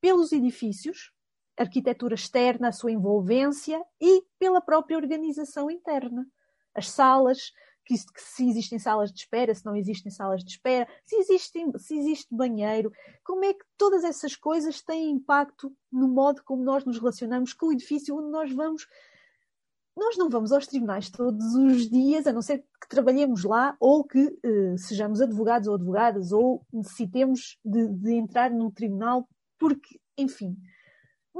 pelos 0.00 0.32
edifícios, 0.32 1.12
arquitetura 1.56 2.14
externa, 2.14 2.68
a 2.68 2.72
sua 2.72 2.92
envolvência 2.92 3.84
e 4.00 4.22
pela 4.38 4.60
própria 4.60 4.96
organização 4.96 5.70
interna? 5.70 6.26
As 6.74 6.88
salas, 6.88 7.52
que, 7.88 7.94
que, 7.94 8.20
se 8.20 8.46
existem 8.46 8.78
salas 8.78 9.10
de 9.10 9.20
espera, 9.20 9.54
se 9.54 9.64
não 9.64 9.74
existem 9.74 10.12
salas 10.12 10.44
de 10.44 10.50
espera, 10.50 10.86
se, 11.02 11.16
existem, 11.16 11.72
se 11.78 11.98
existe 11.98 12.34
banheiro, 12.34 12.92
como 13.24 13.46
é 13.46 13.54
que 13.54 13.64
todas 13.78 14.04
essas 14.04 14.36
coisas 14.36 14.82
têm 14.82 15.10
impacto 15.10 15.74
no 15.90 16.06
modo 16.06 16.42
como 16.44 16.62
nós 16.62 16.84
nos 16.84 16.98
relacionamos 16.98 17.54
com 17.54 17.68
o 17.68 17.72
edifício 17.72 18.14
onde 18.14 18.30
nós 18.30 18.52
vamos. 18.52 18.86
Nós 19.96 20.16
não 20.18 20.28
vamos 20.28 20.52
aos 20.52 20.66
tribunais 20.66 21.10
todos 21.10 21.54
os 21.54 21.88
dias, 21.88 22.26
a 22.26 22.32
não 22.32 22.42
ser 22.42 22.58
que 22.80 22.88
trabalhemos 22.88 23.42
lá 23.42 23.74
ou 23.80 24.04
que 24.04 24.38
eh, 24.44 24.76
sejamos 24.76 25.20
advogados 25.20 25.66
ou 25.66 25.74
advogadas 25.74 26.30
ou 26.30 26.64
necessitemos 26.72 27.58
de, 27.64 27.88
de 27.88 28.14
entrar 28.14 28.50
no 28.50 28.70
tribunal, 28.70 29.26
porque, 29.58 29.98
enfim, 30.16 30.56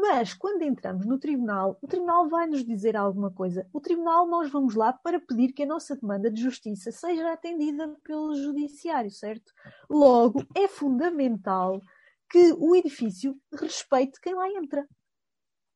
mas 0.00 0.32
quando 0.32 0.62
entramos 0.62 1.06
no 1.06 1.18
tribunal, 1.18 1.76
o 1.82 1.86
tribunal 1.88 2.28
vai 2.28 2.46
nos 2.46 2.64
dizer 2.64 2.96
alguma 2.96 3.30
coisa. 3.30 3.68
O 3.72 3.80
tribunal, 3.80 4.26
nós 4.28 4.50
vamos 4.50 4.74
lá 4.74 4.92
para 4.92 5.20
pedir 5.20 5.52
que 5.52 5.64
a 5.64 5.66
nossa 5.66 5.96
demanda 5.96 6.30
de 6.30 6.40
justiça 6.40 6.92
seja 6.92 7.32
atendida 7.32 7.88
pelo 8.04 8.34
judiciário, 8.34 9.10
certo? 9.10 9.52
Logo, 9.90 10.44
é 10.54 10.68
fundamental 10.68 11.82
que 12.30 12.52
o 12.58 12.76
edifício 12.76 13.36
respeite 13.52 14.20
quem 14.20 14.34
lá 14.34 14.48
entra. 14.50 14.86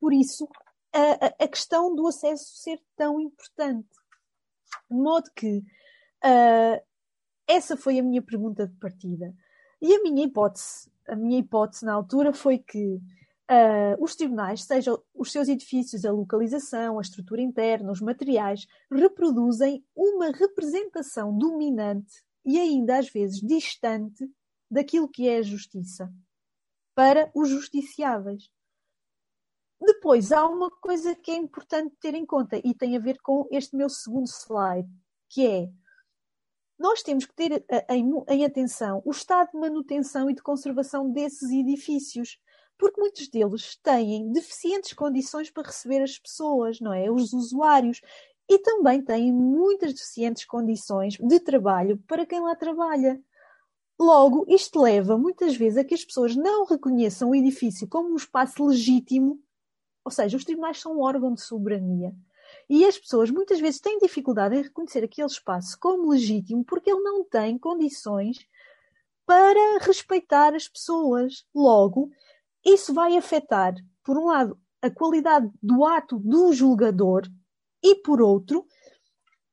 Por 0.00 0.12
isso, 0.12 0.48
a, 0.92 1.44
a 1.44 1.48
questão 1.48 1.94
do 1.94 2.06
acesso 2.06 2.56
ser 2.56 2.80
tão 2.96 3.20
importante. 3.20 3.88
De 4.90 4.96
modo 4.96 5.30
que 5.34 5.58
uh, 5.58 6.82
essa 7.46 7.76
foi 7.76 7.98
a 7.98 8.02
minha 8.02 8.22
pergunta 8.22 8.66
de 8.66 8.76
partida. 8.76 9.34
E 9.80 9.94
a 9.94 10.02
minha 10.02 10.24
hipótese, 10.24 10.90
a 11.08 11.16
minha 11.16 11.40
hipótese 11.40 11.84
na 11.84 11.94
altura 11.94 12.32
foi 12.32 12.58
que 12.58 13.00
Uh, 13.52 14.02
os 14.02 14.16
tribunais, 14.16 14.64
sejam 14.64 14.98
os 15.12 15.30
seus 15.30 15.46
edifícios, 15.46 16.06
a 16.06 16.10
localização, 16.10 16.98
a 16.98 17.02
estrutura 17.02 17.42
interna, 17.42 17.92
os 17.92 18.00
materiais, 18.00 18.66
reproduzem 18.90 19.84
uma 19.94 20.30
representação 20.30 21.36
dominante 21.36 22.24
e 22.46 22.58
ainda 22.58 22.96
às 22.96 23.10
vezes 23.10 23.40
distante 23.40 24.26
daquilo 24.70 25.06
que 25.06 25.28
é 25.28 25.36
a 25.36 25.42
justiça 25.42 26.10
para 26.94 27.30
os 27.34 27.50
justiciáveis. 27.50 28.50
Depois, 29.78 30.32
há 30.32 30.48
uma 30.48 30.70
coisa 30.70 31.14
que 31.14 31.30
é 31.30 31.36
importante 31.36 31.94
ter 32.00 32.14
em 32.14 32.24
conta 32.24 32.56
e 32.64 32.72
tem 32.72 32.96
a 32.96 33.00
ver 33.00 33.20
com 33.20 33.46
este 33.50 33.76
meu 33.76 33.90
segundo 33.90 34.28
slide, 34.28 34.88
que 35.28 35.46
é 35.46 35.70
nós 36.78 37.02
temos 37.02 37.26
que 37.26 37.34
ter 37.34 37.64
em, 37.90 38.10
em 38.28 38.44
atenção 38.46 39.02
o 39.04 39.10
estado 39.10 39.50
de 39.52 39.58
manutenção 39.58 40.30
e 40.30 40.34
de 40.34 40.42
conservação 40.42 41.12
desses 41.12 41.50
edifícios 41.50 42.38
porque 42.78 43.00
muitos 43.00 43.28
deles 43.28 43.76
têm 43.82 44.32
deficientes 44.32 44.92
condições 44.92 45.50
para 45.50 45.66
receber 45.66 46.02
as 46.02 46.18
pessoas, 46.18 46.80
não 46.80 46.92
é? 46.92 47.10
Os 47.10 47.32
usuários. 47.32 48.00
E 48.48 48.58
também 48.58 49.02
têm 49.02 49.32
muitas 49.32 49.94
deficientes 49.94 50.44
condições 50.44 51.16
de 51.16 51.40
trabalho 51.40 51.98
para 52.06 52.26
quem 52.26 52.40
lá 52.40 52.54
trabalha. 52.56 53.20
Logo, 53.98 54.44
isto 54.48 54.80
leva 54.80 55.16
muitas 55.16 55.54
vezes 55.56 55.78
a 55.78 55.84
que 55.84 55.94
as 55.94 56.04
pessoas 56.04 56.34
não 56.34 56.64
reconheçam 56.64 57.30
o 57.30 57.34
edifício 57.34 57.86
como 57.88 58.10
um 58.10 58.16
espaço 58.16 58.66
legítimo, 58.66 59.40
ou 60.04 60.10
seja, 60.10 60.36
os 60.36 60.44
tribunais 60.44 60.80
são 60.80 60.96
um 60.96 61.00
órgão 61.00 61.32
de 61.32 61.40
soberania. 61.40 62.12
E 62.68 62.84
as 62.84 62.98
pessoas 62.98 63.30
muitas 63.30 63.60
vezes 63.60 63.80
têm 63.80 63.98
dificuldade 63.98 64.56
em 64.56 64.62
reconhecer 64.62 65.04
aquele 65.04 65.28
espaço 65.28 65.78
como 65.78 66.10
legítimo 66.10 66.64
porque 66.64 66.90
ele 66.90 67.00
não 67.00 67.24
tem 67.24 67.58
condições 67.58 68.38
para 69.26 69.78
respeitar 69.80 70.54
as 70.54 70.68
pessoas. 70.68 71.46
Logo, 71.54 72.10
isso 72.64 72.92
vai 72.94 73.16
afetar, 73.16 73.74
por 74.04 74.16
um 74.16 74.26
lado, 74.26 74.58
a 74.80 74.90
qualidade 74.90 75.50
do 75.62 75.84
ato 75.84 76.18
do 76.18 76.52
julgador 76.52 77.22
e, 77.82 77.96
por 77.96 78.20
outro, 78.20 78.66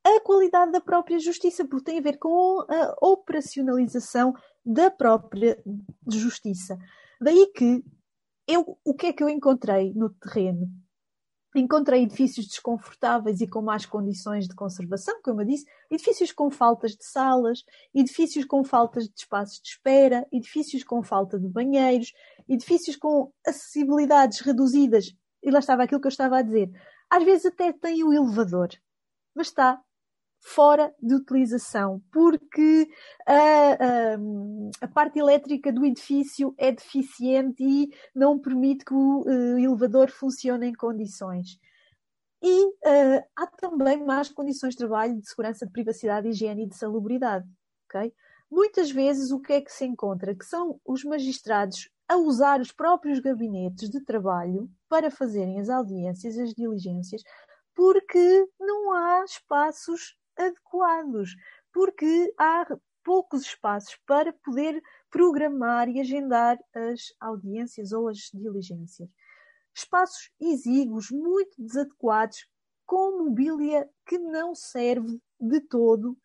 a 0.03 0.19
qualidade 0.21 0.71
da 0.71 0.81
própria 0.81 1.19
justiça, 1.19 1.67
porque 1.67 1.91
tem 1.91 1.99
a 1.99 2.01
ver 2.01 2.17
com 2.17 2.65
a 2.67 2.95
operacionalização 3.01 4.33
da 4.65 4.89
própria 4.89 5.61
justiça. 6.07 6.77
Daí 7.21 7.51
que 7.53 7.83
eu, 8.47 8.77
o 8.83 8.93
que 8.95 9.07
é 9.07 9.13
que 9.13 9.23
eu 9.23 9.29
encontrei 9.29 9.93
no 9.93 10.09
terreno? 10.09 10.67
Encontrei 11.55 12.03
edifícios 12.03 12.47
desconfortáveis 12.47 13.41
e 13.41 13.47
com 13.47 13.61
más 13.61 13.85
condições 13.85 14.47
de 14.47 14.53
conservação, 14.53 15.19
como 15.23 15.41
eu 15.41 15.45
disse, 15.45 15.65
edifícios 15.89 16.31
com 16.31 16.51
faltas 16.51 16.91
de 16.91 17.03
salas, 17.03 17.63
edifícios 17.93 18.45
com 18.45 18.63
faltas 18.63 19.05
de 19.05 19.13
espaços 19.17 19.59
de 19.59 19.69
espera, 19.69 20.27
edifícios 20.31 20.83
com 20.83 21.01
falta 21.01 21.39
de 21.39 21.47
banheiros, 21.47 22.13
edifícios 22.47 22.95
com 22.95 23.31
acessibilidades 23.45 24.41
reduzidas. 24.41 25.11
E 25.41 25.49
lá 25.49 25.59
estava 25.59 25.83
aquilo 25.83 26.01
que 26.01 26.07
eu 26.07 26.11
estava 26.11 26.37
a 26.37 26.41
dizer. 26.43 26.69
Às 27.09 27.23
vezes 27.23 27.47
até 27.47 27.73
tem 27.73 28.03
o 28.03 28.13
elevador, 28.13 28.69
mas 29.33 29.47
está 29.47 29.81
fora 30.41 30.93
de 31.01 31.13
utilização, 31.15 32.01
porque 32.11 32.89
a, 33.27 33.33
a, 33.33 34.85
a, 34.85 34.87
parte 34.87 35.19
elétrica 35.19 35.71
do 35.71 35.85
edifício 35.85 36.53
é 36.57 36.71
deficiente 36.71 37.63
e 37.63 37.89
não 38.15 38.39
permite 38.39 38.85
que 38.85 38.93
o 38.93 39.21
uh, 39.21 39.59
elevador 39.59 40.09
funcione 40.09 40.67
em 40.67 40.73
condições. 40.73 41.59
E 42.41 42.65
uh, 42.65 43.23
há 43.35 43.47
também 43.47 44.03
más 44.05 44.29
condições 44.29 44.71
de 44.71 44.77
trabalho, 44.77 45.19
de 45.19 45.27
segurança, 45.27 45.65
de 45.65 45.71
privacidade, 45.71 46.27
de 46.27 46.33
higiene 46.33 46.63
e 46.63 46.69
de 46.69 46.77
salubridade. 46.77 47.45
Okay? 47.85 48.13
Muitas 48.49 48.89
vezes 48.89 49.31
o 49.31 49.39
que 49.39 49.53
é 49.53 49.61
que 49.61 49.71
se 49.71 49.85
encontra? 49.85 50.33
Que 50.33 50.45
são 50.45 50.79
os 50.85 51.03
magistrados 51.03 51.89
a 52.07 52.17
usar 52.17 52.61
os 52.61 52.71
próprios 52.71 53.19
gabinetes 53.19 53.89
de 53.89 54.03
trabalho 54.03 54.69
para 54.87 55.11
fazerem 55.11 55.59
as 55.59 55.69
audiências, 55.69 56.37
as 56.37 56.53
diligências, 56.53 57.21
porque 57.75 58.47
não 58.59 58.91
há 58.91 59.23
espaços 59.23 60.17
adequados, 60.39 61.35
porque 61.73 62.33
há 62.37 62.65
poucos 63.03 63.41
espaços 63.41 63.97
para 64.05 64.33
poder 64.33 64.81
programar 65.09 65.89
e 65.89 65.99
agendar 65.99 66.57
as 66.73 67.13
audiências 67.19 67.91
ou 67.91 68.07
as 68.07 68.29
diligências. 68.33 69.09
Espaços 69.73 70.31
exíguos, 70.39 71.09
muito 71.11 71.55
desadequados, 71.57 72.47
com 72.85 73.23
mobília 73.23 73.87
que 74.05 74.17
não 74.17 74.55
serve 74.55 75.21
de 75.39 75.61
todo, 75.61 76.17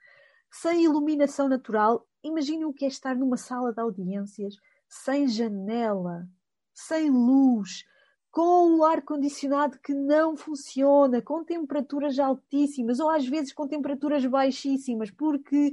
sem 0.50 0.84
iluminação 0.84 1.48
natural. 1.48 2.06
Imaginem 2.22 2.64
o 2.64 2.72
que 2.72 2.84
é 2.84 2.88
estar 2.88 3.14
numa 3.14 3.36
sala 3.36 3.72
de 3.72 3.80
audiências 3.80 4.54
sem 4.88 5.28
janela, 5.28 6.26
sem 6.72 7.10
luz, 7.10 7.84
com 8.34 8.78
o 8.78 8.84
ar-condicionado 8.84 9.78
que 9.78 9.94
não 9.94 10.36
funciona, 10.36 11.22
com 11.22 11.44
temperaturas 11.44 12.18
altíssimas, 12.18 12.98
ou 12.98 13.08
às 13.08 13.24
vezes 13.24 13.52
com 13.52 13.68
temperaturas 13.68 14.26
baixíssimas, 14.26 15.08
porque 15.08 15.72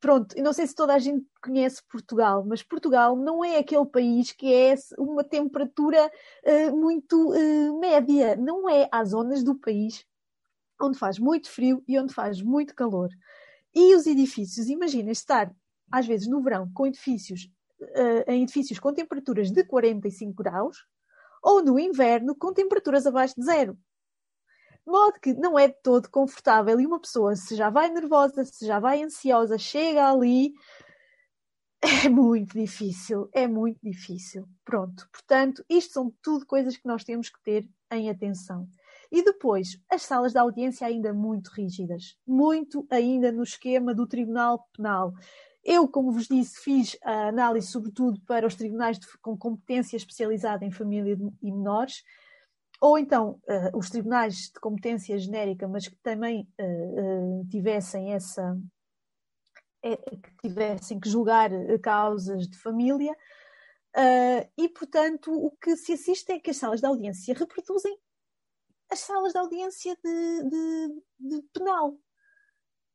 pronto, 0.00 0.36
eu 0.36 0.42
não 0.42 0.52
sei 0.52 0.66
se 0.66 0.74
toda 0.74 0.92
a 0.92 0.98
gente 0.98 1.24
conhece 1.40 1.80
Portugal, 1.88 2.44
mas 2.44 2.64
Portugal 2.64 3.14
não 3.14 3.44
é 3.44 3.58
aquele 3.58 3.86
país 3.86 4.32
que 4.32 4.52
é 4.52 4.74
uma 4.98 5.22
temperatura 5.22 6.10
uh, 6.44 6.76
muito 6.76 7.30
uh, 7.30 7.78
média. 7.78 8.34
Não 8.34 8.68
é. 8.68 8.88
Há 8.90 9.04
zonas 9.04 9.44
do 9.44 9.54
país 9.54 10.04
onde 10.82 10.98
faz 10.98 11.16
muito 11.16 11.48
frio 11.48 11.80
e 11.86 11.96
onde 11.96 12.12
faz 12.12 12.42
muito 12.42 12.74
calor. 12.74 13.08
E 13.72 13.94
os 13.94 14.04
edifícios, 14.04 14.68
imagina 14.68 15.12
estar, 15.12 15.54
às 15.92 16.08
vezes 16.08 16.26
no 16.26 16.42
verão, 16.42 16.68
com 16.74 16.88
edifícios, 16.88 17.48
uh, 17.80 18.30
em 18.30 18.42
edifícios 18.42 18.78
com 18.78 18.92
temperaturas 18.92 19.50
de 19.50 19.64
45 19.64 20.42
graus, 20.42 20.76
ou 21.42 21.62
no 21.62 21.78
inverno 21.78 22.34
com 22.34 22.52
temperaturas 22.52 23.06
abaixo 23.06 23.34
de 23.38 23.44
zero. 23.44 23.78
Modo 24.86 25.20
que 25.20 25.34
não 25.34 25.58
é 25.58 25.68
de 25.68 25.76
todo 25.82 26.08
confortável 26.08 26.80
e 26.80 26.86
uma 26.86 27.00
pessoa, 27.00 27.36
se 27.36 27.54
já 27.54 27.68
vai 27.68 27.90
nervosa, 27.90 28.44
se 28.44 28.66
já 28.66 28.80
vai 28.80 29.02
ansiosa, 29.02 29.58
chega 29.58 30.10
ali, 30.10 30.52
é 32.06 32.08
muito 32.08 32.58
difícil, 32.58 33.28
é 33.32 33.46
muito 33.46 33.78
difícil. 33.82 34.48
Pronto, 34.64 35.08
portanto, 35.12 35.64
isto 35.68 35.92
são 35.92 36.12
tudo 36.22 36.46
coisas 36.46 36.76
que 36.76 36.88
nós 36.88 37.04
temos 37.04 37.28
que 37.28 37.40
ter 37.42 37.68
em 37.90 38.10
atenção. 38.10 38.68
E 39.10 39.22
depois, 39.22 39.80
as 39.90 40.02
salas 40.02 40.32
de 40.32 40.38
audiência 40.38 40.86
ainda 40.86 41.14
muito 41.14 41.48
rígidas, 41.48 42.16
muito 42.26 42.86
ainda 42.90 43.32
no 43.32 43.42
esquema 43.42 43.94
do 43.94 44.06
Tribunal 44.06 44.66
Penal. 44.76 45.14
Eu, 45.64 45.88
como 45.88 46.12
vos 46.12 46.26
disse, 46.26 46.60
fiz 46.60 46.96
a 47.02 47.28
análise 47.28 47.66
sobretudo 47.66 48.20
para 48.22 48.46
os 48.46 48.54
tribunais 48.54 48.98
de, 48.98 49.06
com 49.18 49.36
competência 49.36 49.96
especializada 49.96 50.64
em 50.64 50.70
família 50.70 51.16
e 51.42 51.52
menores, 51.52 52.02
ou 52.80 52.98
então 52.98 53.40
uh, 53.48 53.76
os 53.76 53.90
tribunais 53.90 54.50
de 54.52 54.60
competência 54.60 55.18
genérica, 55.18 55.66
mas 55.66 55.88
que 55.88 55.96
também 55.96 56.48
uh, 56.60 57.40
uh, 57.40 57.46
tivessem 57.48 58.12
essa 58.12 58.58
que 59.80 60.36
tivessem 60.42 60.98
que 60.98 61.08
julgar 61.08 61.50
causas 61.80 62.48
de 62.48 62.58
família 62.58 63.16
e 64.58 64.68
portanto 64.70 65.30
o 65.32 65.52
que 65.52 65.76
se 65.76 65.92
assiste 65.92 66.32
é 66.32 66.40
que 66.40 66.50
as 66.50 66.56
salas 66.56 66.80
de 66.80 66.86
audiência 66.86 67.32
reproduzem 67.32 67.96
as 68.90 68.98
salas 68.98 69.32
de 69.32 69.38
audiência 69.38 69.96
de, 70.02 70.42
de, 70.50 71.02
de 71.20 71.42
penal 71.52 71.96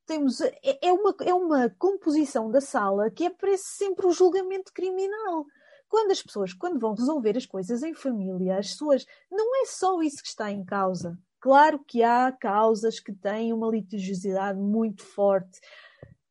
temos 0.06 0.42
é, 0.42 0.54
é 0.82 0.92
uma, 0.92 1.16
é 1.22 1.34
uma 1.34 1.70
composição 1.78 2.50
da 2.50 2.62
sala 2.62 3.10
que 3.10 3.26
é 3.26 3.30
parece 3.30 3.78
sempre 3.78 4.06
o 4.06 4.12
julgamento 4.12 4.72
criminal 4.74 5.46
quando 5.94 6.10
as 6.10 6.24
pessoas, 6.24 6.54
quando 6.54 6.80
vão 6.80 6.96
resolver 6.96 7.38
as 7.38 7.46
coisas 7.46 7.84
em 7.84 7.94
família, 7.94 8.58
as 8.58 8.72
suas. 8.72 9.06
Não 9.32 9.62
é 9.62 9.68
só 9.68 10.02
isso 10.02 10.24
que 10.24 10.28
está 10.28 10.52
em 10.52 10.66
causa. 10.66 11.16
Claro 11.40 11.78
que 11.86 12.02
há 12.02 12.32
causas 12.32 13.00
que 13.00 13.14
têm 13.14 13.54
uma 13.54 13.70
litigiosidade 13.70 14.60
muito 14.60 15.04
forte. 15.04 15.60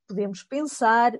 Podemos 0.08 0.42
pensar 0.42 1.12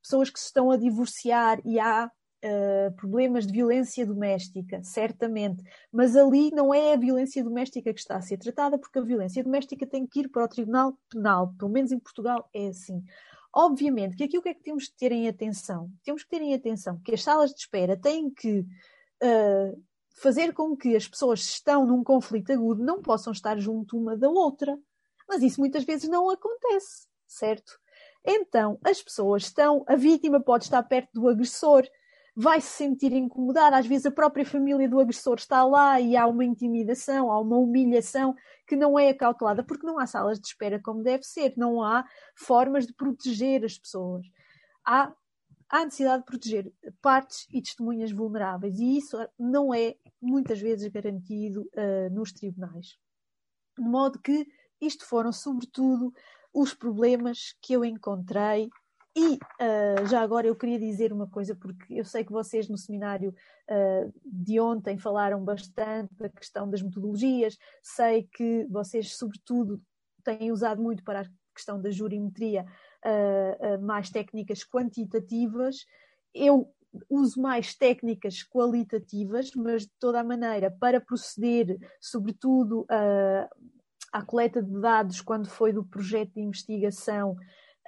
pessoas 0.00 0.30
que 0.30 0.38
se 0.38 0.46
estão 0.46 0.70
a 0.70 0.76
divorciar 0.76 1.60
e 1.64 1.80
há 1.80 2.08
uh, 2.44 2.92
problemas 2.96 3.46
de 3.46 3.52
violência 3.52 4.06
doméstica, 4.06 4.82
certamente. 4.82 5.62
Mas 5.92 6.16
ali 6.16 6.50
não 6.50 6.72
é 6.72 6.94
a 6.94 6.96
violência 6.96 7.42
doméstica 7.42 7.92
que 7.92 8.00
está 8.00 8.16
a 8.16 8.22
ser 8.22 8.38
tratada, 8.38 8.78
porque 8.78 8.98
a 8.98 9.02
violência 9.02 9.42
doméstica 9.42 9.86
tem 9.86 10.06
que 10.06 10.20
ir 10.20 10.28
para 10.28 10.44
o 10.44 10.48
Tribunal 10.48 10.98
Penal. 11.10 11.54
Pelo 11.58 11.70
menos 11.70 11.92
em 11.92 11.98
Portugal 11.98 12.48
é 12.52 12.68
assim. 12.68 13.02
Obviamente 13.54 14.16
que 14.16 14.24
aqui 14.24 14.38
o 14.38 14.42
que 14.42 14.48
é 14.48 14.54
que 14.54 14.62
temos 14.62 14.88
que 14.88 14.96
ter 14.96 15.12
em 15.12 15.28
atenção? 15.28 15.90
Temos 16.02 16.22
que 16.22 16.30
ter 16.30 16.40
em 16.40 16.54
atenção 16.54 16.98
que 17.04 17.14
as 17.14 17.22
salas 17.22 17.50
de 17.50 17.60
espera 17.60 17.96
têm 17.96 18.30
que 18.30 18.60
uh, 18.60 19.82
fazer 20.14 20.54
com 20.54 20.76
que 20.76 20.96
as 20.96 21.06
pessoas 21.06 21.44
que 21.44 21.52
estão 21.52 21.86
num 21.86 22.02
conflito 22.02 22.50
agudo 22.50 22.82
não 22.82 23.02
possam 23.02 23.32
estar 23.32 23.58
junto 23.58 23.98
uma 23.98 24.16
da 24.16 24.28
outra. 24.28 24.78
Mas 25.28 25.42
isso 25.42 25.60
muitas 25.60 25.84
vezes 25.84 26.08
não 26.08 26.30
acontece, 26.30 27.06
certo? 27.26 27.78
Então, 28.24 28.78
as 28.84 29.02
pessoas 29.02 29.44
estão, 29.44 29.84
a 29.86 29.96
vítima 29.96 30.40
pode 30.40 30.64
estar 30.64 30.82
perto 30.84 31.10
do 31.12 31.28
agressor, 31.28 31.86
vai 32.34 32.60
se 32.60 32.68
sentir 32.68 33.12
incomodada. 33.12 33.76
Às 33.76 33.86
vezes 33.86 34.06
a 34.06 34.10
própria 34.10 34.44
família 34.44 34.88
do 34.88 35.00
agressor 35.00 35.36
está 35.36 35.64
lá 35.64 36.00
e 36.00 36.16
há 36.16 36.26
uma 36.26 36.44
intimidação, 36.44 37.30
há 37.30 37.40
uma 37.40 37.56
humilhação 37.56 38.34
que 38.66 38.74
não 38.74 38.98
é 38.98 39.10
acautelada, 39.10 39.62
porque 39.62 39.86
não 39.86 39.98
há 39.98 40.06
salas 40.06 40.40
de 40.40 40.46
espera 40.46 40.80
como 40.80 41.02
deve 41.02 41.24
ser, 41.24 41.52
não 41.56 41.82
há 41.82 42.04
formas 42.34 42.86
de 42.86 42.94
proteger 42.94 43.64
as 43.64 43.78
pessoas. 43.78 44.26
Há, 44.84 45.12
há 45.68 45.84
necessidade 45.84 46.22
de 46.22 46.26
proteger 46.26 46.72
partes 47.00 47.46
e 47.52 47.60
testemunhas 47.60 48.10
vulneráveis 48.10 48.78
e 48.78 48.96
isso 48.96 49.16
não 49.38 49.74
é 49.74 49.94
muitas 50.20 50.60
vezes 50.60 50.88
garantido 50.88 51.62
uh, 51.62 52.12
nos 52.12 52.32
tribunais. 52.32 52.98
De 53.78 53.84
modo 53.84 54.18
que 54.18 54.46
isto 54.80 55.06
foram, 55.06 55.32
sobretudo, 55.32 56.12
os 56.52 56.74
problemas 56.74 57.54
que 57.62 57.72
eu 57.72 57.84
encontrei 57.84 58.68
e 59.14 59.34
uh, 59.34 60.06
já 60.08 60.22
agora 60.22 60.46
eu 60.46 60.56
queria 60.56 60.78
dizer 60.78 61.12
uma 61.12 61.26
coisa, 61.26 61.54
porque 61.54 61.94
eu 61.94 62.04
sei 62.04 62.24
que 62.24 62.32
vocês 62.32 62.68
no 62.68 62.78
seminário 62.78 63.34
uh, 63.70 64.12
de 64.24 64.58
ontem 64.58 64.96
falaram 64.96 65.44
bastante 65.44 66.14
da 66.14 66.30
questão 66.30 66.68
das 66.68 66.80
metodologias, 66.80 67.58
sei 67.82 68.28
que 68.32 68.66
vocês, 68.70 69.14
sobretudo, 69.16 69.82
têm 70.24 70.50
usado 70.50 70.80
muito 70.82 71.04
para 71.04 71.22
a 71.22 71.26
questão 71.54 71.80
da 71.80 71.90
jurimetria 71.90 72.64
uh, 73.04 73.82
mais 73.82 74.08
técnicas 74.08 74.64
quantitativas. 74.64 75.84
Eu 76.34 76.72
uso 77.10 77.40
mais 77.40 77.74
técnicas 77.74 78.42
qualitativas, 78.42 79.50
mas 79.54 79.82
de 79.82 79.92
toda 79.98 80.20
a 80.20 80.24
maneira, 80.24 80.70
para 80.70 81.00
proceder, 81.00 81.78
sobretudo, 81.98 82.86
à 84.12 84.22
coleta 84.22 84.62
de 84.62 84.78
dados 84.78 85.22
quando 85.22 85.48
foi 85.48 85.72
do 85.72 85.84
projeto 85.84 86.34
de 86.34 86.42
investigação. 86.42 87.34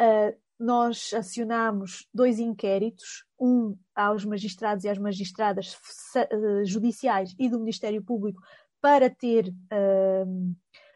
Uh, 0.01 0.44
nós 0.59 1.13
acionámos 1.13 2.07
dois 2.13 2.39
inquéritos, 2.39 3.25
um 3.39 3.77
aos 3.95 4.25
magistrados 4.25 4.85
e 4.85 4.89
às 4.89 4.99
magistradas 4.99 5.77
eh, 6.17 6.65
judiciais 6.65 7.35
e 7.39 7.49
do 7.49 7.59
Ministério 7.59 8.03
Público, 8.03 8.41
para 8.81 9.09
ter 9.09 9.49
uh, 9.49 10.55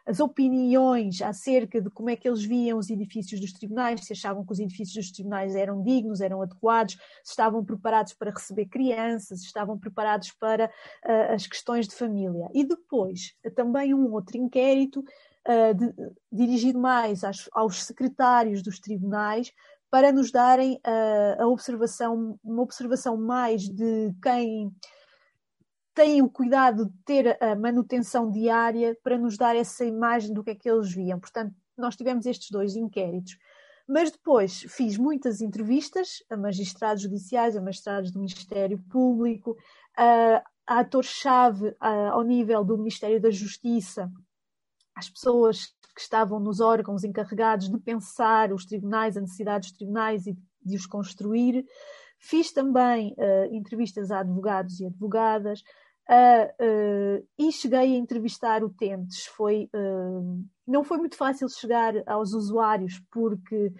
as 0.08 0.20
opiniões 0.20 1.20
acerca 1.20 1.80
de 1.80 1.90
como 1.90 2.08
é 2.08 2.16
que 2.16 2.26
eles 2.26 2.42
viam 2.42 2.78
os 2.78 2.88
edifícios 2.88 3.40
dos 3.40 3.52
tribunais, 3.52 4.06
se 4.06 4.12
achavam 4.14 4.44
que 4.44 4.52
os 4.52 4.58
edifícios 4.58 5.06
dos 5.06 5.12
tribunais 5.12 5.54
eram 5.54 5.82
dignos, 5.82 6.22
eram 6.22 6.40
adequados, 6.40 6.94
se 7.22 7.32
estavam 7.32 7.62
preparados 7.62 8.14
para 8.14 8.30
receber 8.30 8.66
crianças, 8.66 9.40
se 9.40 9.46
estavam 9.46 9.78
preparados 9.78 10.32
para 10.32 10.66
uh, 10.66 11.34
as 11.34 11.46
questões 11.46 11.86
de 11.86 11.94
família. 11.94 12.48
E 12.54 12.64
depois, 12.64 13.34
também 13.54 13.92
um 13.92 14.12
outro 14.12 14.38
inquérito 14.38 15.04
uh, 15.48 15.74
de, 15.74 15.92
dirigido 16.30 16.78
mais 16.78 17.22
aos, 17.52 17.84
secretários 17.84 18.62
dos 18.62 18.78
tribunais 18.78 19.52
para 19.90 20.12
nos 20.12 20.30
darem 20.30 20.74
uh, 20.76 21.42
a 21.42 21.46
observação, 21.46 22.38
uma 22.44 22.62
observação 22.62 23.16
mais 23.16 23.62
de 23.62 24.14
quem 24.22 24.70
tem 25.94 26.22
o 26.22 26.30
cuidado 26.30 26.86
de 26.86 26.92
ter 27.04 27.42
a 27.42 27.56
manutenção 27.56 28.30
diária 28.30 28.96
para 29.02 29.18
nos 29.18 29.36
dar 29.36 29.56
essa 29.56 29.84
imagem 29.84 30.32
do 30.32 30.44
que 30.44 30.50
é 30.50 30.54
que 30.54 30.70
eles 30.70 30.92
viam. 30.92 31.18
Portanto, 31.18 31.52
nós 31.76 31.96
tivemos 31.96 32.24
estes 32.26 32.50
dois 32.50 32.76
inquéritos. 32.76 33.36
Mas 33.88 34.10
depois 34.12 34.64
fiz 34.68 34.96
muitas 34.96 35.40
entrevistas 35.40 36.22
a 36.30 36.36
magistrados 36.36 37.02
judiciais, 37.02 37.56
a 37.56 37.60
magistrados 37.60 38.12
do 38.12 38.20
Ministério 38.20 38.78
Público, 38.90 39.56
a, 39.96 40.44
a 40.66 40.80
atores-chave 40.80 41.74
ao 41.80 42.22
nível 42.22 42.62
do 42.62 42.76
Ministério 42.76 43.20
da 43.20 43.30
Justiça 43.30 44.08
às 44.98 45.08
pessoas 45.08 45.66
que 45.94 46.00
estavam 46.00 46.40
nos 46.40 46.60
órgãos 46.60 47.04
encarregados 47.04 47.68
de 47.68 47.78
pensar 47.78 48.52
os 48.52 48.64
tribunais, 48.64 49.16
a 49.16 49.20
necessidade 49.20 49.68
dos 49.68 49.76
tribunais 49.76 50.26
e 50.26 50.36
de 50.64 50.76
os 50.76 50.86
construir. 50.86 51.64
Fiz 52.18 52.52
também 52.52 53.14
uh, 53.16 53.54
entrevistas 53.54 54.10
a 54.10 54.20
advogados 54.20 54.80
e 54.80 54.86
advogadas 54.86 55.60
uh, 56.10 57.20
uh, 57.20 57.26
e 57.38 57.52
cheguei 57.52 57.78
a 57.78 57.98
entrevistar 57.98 58.64
utentes. 58.64 59.26
Foi, 59.26 59.70
não 60.66 60.82
foi 60.82 60.98
muito 60.98 61.16
fácil 61.16 61.48
chegar 61.48 61.94
aos 62.06 62.32
usuários 62.32 63.00
porque 63.10 63.72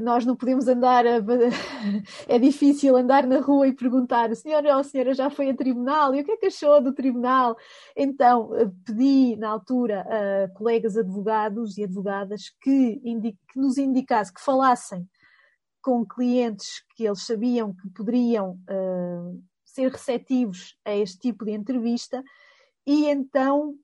nós 0.00 0.24
não 0.24 0.34
podemos 0.34 0.66
andar 0.66 1.06
a... 1.06 1.18
é 2.28 2.38
difícil 2.38 2.96
andar 2.96 3.26
na 3.26 3.38
rua 3.40 3.68
e 3.68 3.72
perguntar 3.72 4.34
senhora 4.34 4.76
ou 4.76 4.84
senhora 4.84 5.14
já 5.14 5.30
foi 5.30 5.50
a 5.50 5.56
tribunal? 5.56 6.14
E 6.14 6.20
o 6.20 6.24
que 6.24 6.32
é 6.32 6.36
que 6.36 6.46
achou 6.46 6.80
do 6.80 6.92
tribunal? 6.92 7.56
Então 7.96 8.54
eh, 8.56 8.70
pedi 8.84 9.36
na 9.36 9.50
altura 9.50 10.06
a 10.08 10.48
colegas 10.56 10.96
advogados 10.96 11.78
e 11.78 11.84
advogadas 11.84 12.50
que, 12.60 13.00
que 13.00 13.58
nos 13.58 13.78
indicassem 13.78 14.34
que 14.34 14.40
falassem 14.40 15.08
com 15.82 16.04
clientes 16.04 16.82
que 16.96 17.04
eles 17.06 17.26
sabiam 17.26 17.74
que 17.74 17.90
poderiam 17.90 18.52
uh, 18.70 19.42
ser 19.64 19.92
receptivos 19.92 20.78
a 20.82 20.94
este 20.94 21.18
tipo 21.18 21.44
de 21.44 21.52
entrevista. 21.52 22.24
E 22.86 23.06
então 23.06 23.74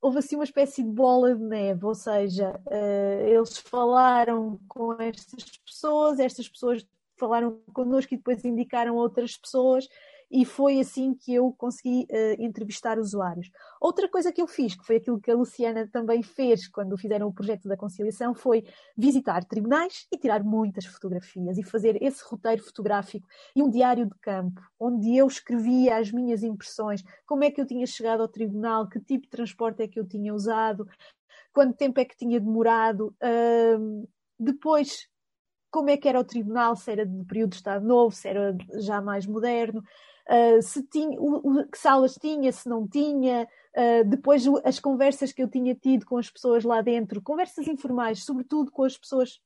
houve 0.00 0.18
assim 0.18 0.34
uma 0.34 0.44
espécie 0.44 0.82
de 0.82 0.88
bola 0.88 1.34
de 1.34 1.42
neve, 1.42 1.84
ou 1.84 1.94
seja, 1.94 2.58
uh, 2.66 3.26
eles 3.26 3.58
falaram 3.58 4.58
com 4.68 4.94
estas 5.00 5.44
pessoas, 5.58 6.18
estas 6.18 6.48
pessoas 6.48 6.86
falaram 7.18 7.60
connosco 7.74 8.14
e 8.14 8.16
depois 8.16 8.44
indicaram 8.44 8.96
outras 8.96 9.36
pessoas, 9.36 9.86
e 10.30 10.44
foi 10.44 10.78
assim 10.78 11.12
que 11.14 11.34
eu 11.34 11.52
consegui 11.52 12.06
uh, 12.10 12.42
entrevistar 12.42 12.98
usuários. 12.98 13.50
Outra 13.80 14.08
coisa 14.08 14.32
que 14.32 14.40
eu 14.40 14.46
fiz, 14.46 14.76
que 14.76 14.86
foi 14.86 14.96
aquilo 14.96 15.20
que 15.20 15.30
a 15.30 15.34
Luciana 15.34 15.88
também 15.90 16.22
fez 16.22 16.68
quando 16.68 16.96
fizeram 16.96 17.26
o 17.26 17.32
projeto 17.32 17.68
da 17.68 17.76
conciliação, 17.76 18.34
foi 18.34 18.64
visitar 18.96 19.44
tribunais 19.44 20.06
e 20.12 20.16
tirar 20.16 20.44
muitas 20.44 20.86
fotografias 20.86 21.58
e 21.58 21.64
fazer 21.64 22.00
esse 22.00 22.22
roteiro 22.24 22.62
fotográfico 22.62 23.26
e 23.56 23.62
um 23.62 23.68
diário 23.68 24.06
de 24.06 24.14
campo, 24.20 24.60
onde 24.78 25.16
eu 25.16 25.26
escrevia 25.26 25.96
as 25.96 26.12
minhas 26.12 26.42
impressões, 26.42 27.02
como 27.26 27.42
é 27.42 27.50
que 27.50 27.60
eu 27.60 27.66
tinha 27.66 27.86
chegado 27.86 28.20
ao 28.20 28.28
tribunal, 28.28 28.88
que 28.88 29.00
tipo 29.00 29.24
de 29.24 29.30
transporte 29.30 29.82
é 29.82 29.88
que 29.88 29.98
eu 29.98 30.06
tinha 30.06 30.32
usado, 30.32 30.86
quanto 31.52 31.76
tempo 31.76 31.98
é 31.98 32.04
que 32.04 32.16
tinha 32.16 32.38
demorado. 32.38 33.14
Uh, 33.22 34.08
depois 34.38 35.08
como 35.70 35.90
é 35.90 35.96
que 35.96 36.08
era 36.08 36.18
o 36.18 36.24
tribunal, 36.24 36.74
se 36.74 36.90
era 36.90 37.06
de 37.06 37.24
período 37.24 37.50
de 37.50 37.56
Estado 37.56 37.86
Novo, 37.86 38.14
se 38.14 38.28
era 38.28 38.56
já 38.80 39.00
mais 39.00 39.26
moderno, 39.26 39.82
uh, 40.30 40.62
se 40.62 40.82
tinha, 40.84 41.20
o, 41.20 41.60
o, 41.60 41.68
que 41.68 41.78
salas 41.78 42.14
tinha, 42.14 42.52
se 42.52 42.68
não 42.68 42.86
tinha, 42.86 43.48
uh, 43.76 44.08
depois 44.08 44.44
as 44.64 44.78
conversas 44.78 45.32
que 45.32 45.42
eu 45.42 45.48
tinha 45.48 45.74
tido 45.74 46.06
com 46.06 46.16
as 46.16 46.30
pessoas 46.30 46.64
lá 46.64 46.80
dentro, 46.80 47.20
conversas 47.20 47.66
informais, 47.66 48.24
sobretudo 48.24 48.70
com 48.70 48.84
as 48.84 48.96
pessoas 48.96 49.40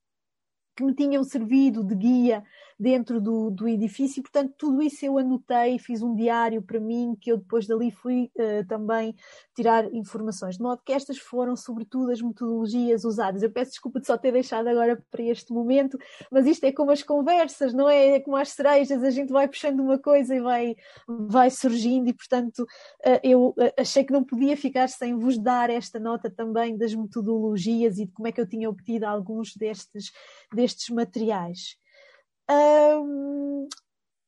que 0.77 0.85
me 0.85 0.95
tinham 0.95 1.23
servido 1.25 1.83
de 1.85 1.95
guia 1.95 2.45
dentro 2.79 3.21
do, 3.21 3.51
do 3.51 3.69
edifício, 3.69 4.23
portanto, 4.23 4.53
tudo 4.59 4.83
isso 4.83 5.05
eu 5.05 5.17
anotei, 5.17 5.79
fiz 5.79 6.03
um 6.03 6.15
diário 6.15 6.61
para 6.63 6.81
mim, 6.81 7.17
que 7.21 7.31
eu 7.31 7.39
depois 7.39 7.67
dali 7.67 7.91
fui 7.91 8.31
uh, 8.37 8.67
também 8.67 9.15
tirar 9.55 9.93
informações, 9.95 10.57
de 10.57 10.63
modo 10.63 10.83
que 10.85 10.93
estas 10.93 11.19
foram, 11.19 11.57
sobretudo, 11.57 12.11
as 12.11 12.21
metodologias 12.21 13.05
usadas. 13.05 13.43
Eu 13.43 13.51
peço 13.51 13.73
desculpa 13.73 14.01
de 14.01 14.07
só 14.07 14.19
ter 14.19 14.33
deixado 14.33 14.67
agora 14.67 15.01
para 15.11 15.23
este 15.23 15.53
momento, 15.53 15.97
mas 16.31 16.47
isto 16.47 16.65
é 16.65 16.73
como 16.73 16.91
as 16.91 17.03
conversas, 17.03 17.73
não 17.73 17.89
é? 17.89 18.17
É 18.17 18.21
como 18.21 18.37
as 18.37 18.51
cerejas, 18.51 19.03
a 19.03 19.11
gente 19.11 19.33
vai 19.33 19.47
puxando 19.47 19.81
uma 19.81 19.99
coisa 19.99 20.35
e 20.35 20.41
vai, 20.41 20.75
vai 21.07 21.51
surgindo, 21.51 22.09
e 22.09 22.13
portanto, 22.13 22.61
uh, 22.61 23.21
eu 23.23 23.49
uh, 23.51 23.73
achei 23.79 24.05
que 24.05 24.13
não 24.13 24.25
podia 24.25 24.57
ficar 24.57 24.89
sem 24.89 25.17
vos 25.17 25.39
dar 25.39 25.71
esta 25.71 26.01
nota 26.01 26.29
também 26.29 26.77
das 26.77 26.95
metodologias 26.95 27.99
e 27.99 28.07
de 28.07 28.13
como 28.13 28.27
é 28.27 28.33
que 28.33 28.41
eu 28.41 28.49
tinha 28.49 28.69
obtido 28.69 29.07
alguns 29.07 29.55
destes, 29.55 30.11
destes 30.53 30.89
materiais 30.89 31.84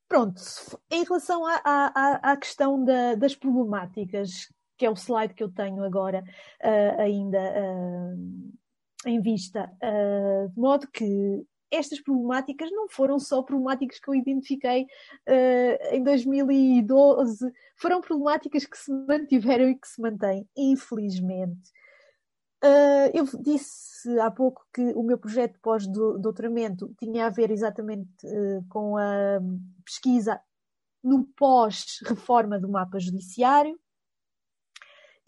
pronto, 0.07 0.41
em 0.89 1.03
relação 1.03 1.45
à, 1.45 1.61
à, 1.63 2.31
à 2.31 2.37
questão 2.37 2.83
da, 2.83 3.15
das 3.15 3.35
problemáticas, 3.35 4.47
que 4.77 4.85
é 4.85 4.89
o 4.89 4.95
slide 4.95 5.33
que 5.33 5.43
eu 5.43 5.51
tenho 5.51 5.83
agora 5.83 6.23
uh, 6.63 7.01
ainda 7.01 7.39
uh, 7.39 8.53
em 9.05 9.19
vista, 9.21 9.69
uh, 9.83 10.49
de 10.49 10.59
modo 10.59 10.87
que 10.87 11.45
estas 11.69 11.99
problemáticas 11.99 12.71
não 12.71 12.87
foram 12.87 13.19
só 13.19 13.41
problemáticas 13.41 13.99
que 13.99 14.07
eu 14.07 14.15
identifiquei 14.15 14.87
em 15.91 16.01
2012, 16.01 17.45
foram 17.75 17.99
problemáticas 17.99 18.65
que 18.65 18.77
se 18.77 18.89
mantiveram 18.89 19.67
e 19.67 19.75
que 19.75 19.85
se 19.85 20.01
mantêm, 20.01 20.47
infelizmente. 20.55 21.69
Uh, 22.63 23.09
eu 23.13 23.25
disse 23.39 24.19
há 24.19 24.31
pouco 24.31 24.65
que 24.73 24.81
o 24.95 25.03
meu 25.03 25.17
projeto 25.17 25.59
pós-doutoramento 25.61 26.91
tinha 26.97 27.27
a 27.27 27.29
ver 27.29 27.51
exatamente 27.51 28.25
uh, 28.25 28.65
com 28.67 28.97
a 28.97 29.39
pesquisa 29.85 30.41
no 31.03 31.23
pós-reforma 31.23 32.59
do 32.59 32.69
mapa 32.69 32.99
judiciário. 32.99 33.79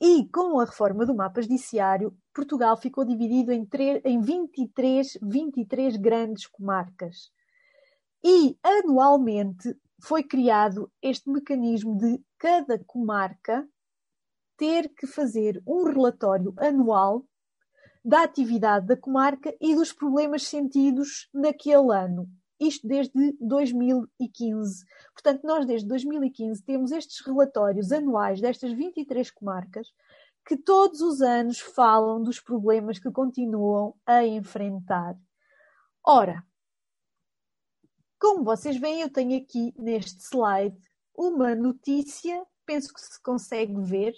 E 0.02 0.28
com 0.30 0.60
a 0.60 0.66
reforma 0.66 1.06
do 1.06 1.14
mapa 1.14 1.42
judiciário, 1.42 2.18
Portugal 2.34 2.78
ficou 2.78 3.04
dividido 3.04 3.52
em, 3.52 3.68
em 4.06 4.22
23, 4.22 5.20
23 5.22 5.98
grandes 5.98 6.48
comarcas. 6.48 7.32
E 8.24 8.58
anualmente 8.64 9.78
foi 10.02 10.24
criado 10.24 10.92
este 11.02 11.30
mecanismo 11.30 11.98
de 11.98 12.22
cada 12.38 12.80
comarca 12.86 13.68
ter 14.60 14.90
que 14.90 15.08
fazer 15.08 15.64
um 15.66 15.86
relatório 15.86 16.54
anual 16.58 17.26
da 18.04 18.24
atividade 18.24 18.86
da 18.86 18.98
comarca 18.98 19.56
e 19.60 19.74
dos 19.74 19.94
problemas 19.94 20.44
sentidos 20.44 21.30
naquele 21.34 21.94
ano. 21.96 22.30
Isto 22.60 22.86
desde 22.86 23.38
2015. 23.40 24.86
Portanto, 25.14 25.42
nós 25.46 25.66
desde 25.66 25.88
2015 25.88 26.62
temos 26.64 26.92
estes 26.92 27.26
relatórios 27.26 27.94
anuais 27.94 28.42
destas 28.42 28.74
23 28.74 29.32
comarcas 29.32 29.88
que 30.46 30.58
todos 30.58 31.00
os 31.00 31.22
anos 31.22 31.60
falam 31.60 32.22
dos 32.22 32.40
problemas 32.42 33.00
que 33.00 33.10
continuam 33.12 33.96
a 34.06 34.26
enfrentar. 34.26 35.18
Ora, 36.06 36.44
como 38.20 38.44
vocês 38.44 38.76
veem, 38.78 39.02
eu 39.02 39.10
tenho 39.12 39.42
aqui 39.42 39.74
neste 39.78 40.22
slide 40.22 40.78
uma 41.16 41.56
notícia, 41.56 42.46
penso 42.66 42.94
que 42.94 43.00
se 43.00 43.22
consegue 43.22 43.80
ver, 43.82 44.14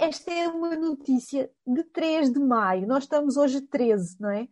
esta 0.00 0.32
é 0.32 0.48
uma 0.48 0.76
notícia 0.76 1.50
de 1.66 1.84
3 1.84 2.32
de 2.32 2.40
maio. 2.40 2.86
Nós 2.86 3.04
estamos 3.04 3.36
hoje 3.36 3.60
13, 3.60 4.16
não 4.20 4.30
é? 4.30 4.48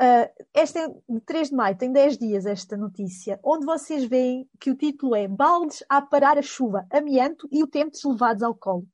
Uh, 0.00 0.46
esta 0.54 0.80
é 0.80 0.88
de 0.88 1.20
3 1.20 1.50
de 1.50 1.54
maio, 1.54 1.76
tem 1.76 1.92
10 1.92 2.18
dias 2.18 2.46
esta 2.46 2.76
notícia, 2.76 3.38
onde 3.44 3.66
vocês 3.66 4.04
veem 4.04 4.48
que 4.58 4.70
o 4.70 4.76
título 4.76 5.14
é 5.14 5.28
Baldes 5.28 5.84
a 5.88 6.00
parar 6.00 6.38
a 6.38 6.42
chuva, 6.42 6.86
amianto 6.90 7.48
e 7.52 7.62
o 7.62 7.66
tempo 7.66 7.92
levados 8.04 8.42
ao 8.42 8.54
colo. 8.54 8.86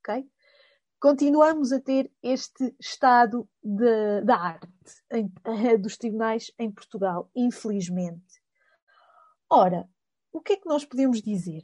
Ok? 0.00 0.24
Continuamos 1.00 1.72
a 1.72 1.80
ter 1.80 2.10
este 2.22 2.74
estado 2.80 3.48
da 4.24 4.36
arte 4.36 4.68
em, 5.10 5.28
dos 5.78 5.96
tribunais 5.96 6.52
em 6.58 6.70
Portugal, 6.70 7.28
infelizmente. 7.34 8.40
Ora, 9.50 9.88
o 10.32 10.40
que 10.40 10.54
é 10.54 10.56
que 10.56 10.68
nós 10.68 10.84
podemos 10.84 11.20
dizer? 11.20 11.62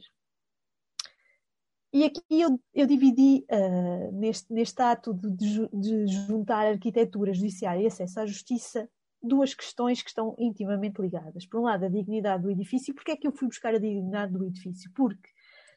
E 1.91 2.03
aqui 2.03 2.21
eu, 2.29 2.59
eu 2.73 2.85
dividi 2.85 3.45
uh, 3.49 4.11
neste, 4.11 4.53
neste 4.53 4.79
ato 4.81 5.11
de, 5.13 5.67
de, 5.73 6.07
juntar 6.27 6.67
arquitetura 6.67 7.33
judiciária 7.33 7.81
e 7.81 7.87
acesso 7.87 8.19
à 8.19 8.25
justiça 8.27 8.87
duas 9.21 9.53
questões 9.53 10.01
que 10.01 10.09
estão 10.09 10.35
intimamente 10.37 11.01
ligadas. 11.01 11.45
Por 11.47 11.59
um 11.59 11.63
lado, 11.63 11.85
a 11.85 11.89
dignidade 11.89 12.43
do 12.43 12.51
edifício. 12.51 12.93
Porquê 12.93 13.11
é 13.11 13.17
que 13.17 13.27
eu 13.27 13.31
fui 13.31 13.47
buscar 13.47 13.73
a 13.73 13.79
dignidade 13.79 14.31
do 14.31 14.45
edifício? 14.45 14.91
Porque 14.93 15.29